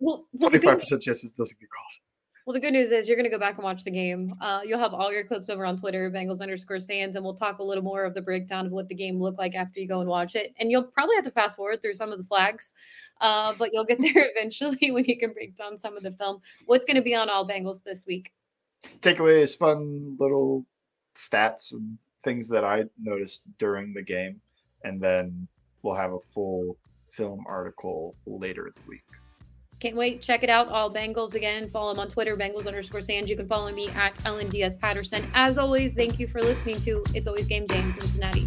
[0.40, 2.09] Twenty five percent chances doesn't get called.
[2.50, 4.34] Well, the good news is you're going to go back and watch the game.
[4.40, 7.60] Uh, you'll have all your clips over on Twitter, Bengals underscore Sans, and we'll talk
[7.60, 10.00] a little more of the breakdown of what the game looked like after you go
[10.00, 10.52] and watch it.
[10.58, 12.72] And you'll probably have to fast forward through some of the flags,
[13.20, 16.40] uh, but you'll get there eventually when you can break down some of the film.
[16.66, 18.32] What's going to be on all Bengals this week?
[19.00, 20.66] Takeaways, fun little
[21.14, 24.40] stats and things that I noticed during the game,
[24.82, 25.46] and then
[25.82, 26.76] we'll have a full
[27.10, 29.19] film article later in the week.
[29.80, 30.20] Can't wait.
[30.20, 30.68] Check it out.
[30.68, 31.70] All Bengals again.
[31.70, 33.28] Follow them on Twitter, Bengals underscore Sans.
[33.30, 35.24] You can follow me at Ellen Diaz Patterson.
[35.34, 38.46] As always, thank you for listening to It's Always Game Day in Cincinnati.